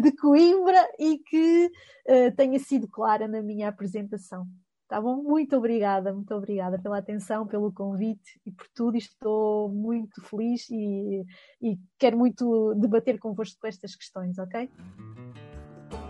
de 0.00 0.12
Coimbra 0.16 0.88
e 0.98 1.18
que 1.18 1.70
uh, 2.08 2.34
tenha 2.34 2.58
sido 2.58 2.88
clara 2.88 3.28
na 3.28 3.42
minha 3.42 3.68
apresentação. 3.68 4.46
Tá 4.88 5.00
bom? 5.00 5.16
Muito 5.16 5.56
obrigada, 5.56 6.14
muito 6.14 6.32
obrigada 6.32 6.78
pela 6.78 6.98
atenção, 6.98 7.46
pelo 7.46 7.72
convite 7.72 8.40
e 8.46 8.52
por 8.52 8.66
tudo. 8.72 8.96
Estou 8.96 9.68
muito 9.68 10.22
feliz 10.22 10.70
e, 10.70 11.26
e 11.60 11.76
quero 11.98 12.16
muito 12.16 12.72
debater 12.74 13.18
convosco 13.18 13.66
estas 13.66 13.96
questões, 13.96 14.38
ok? 14.38 14.70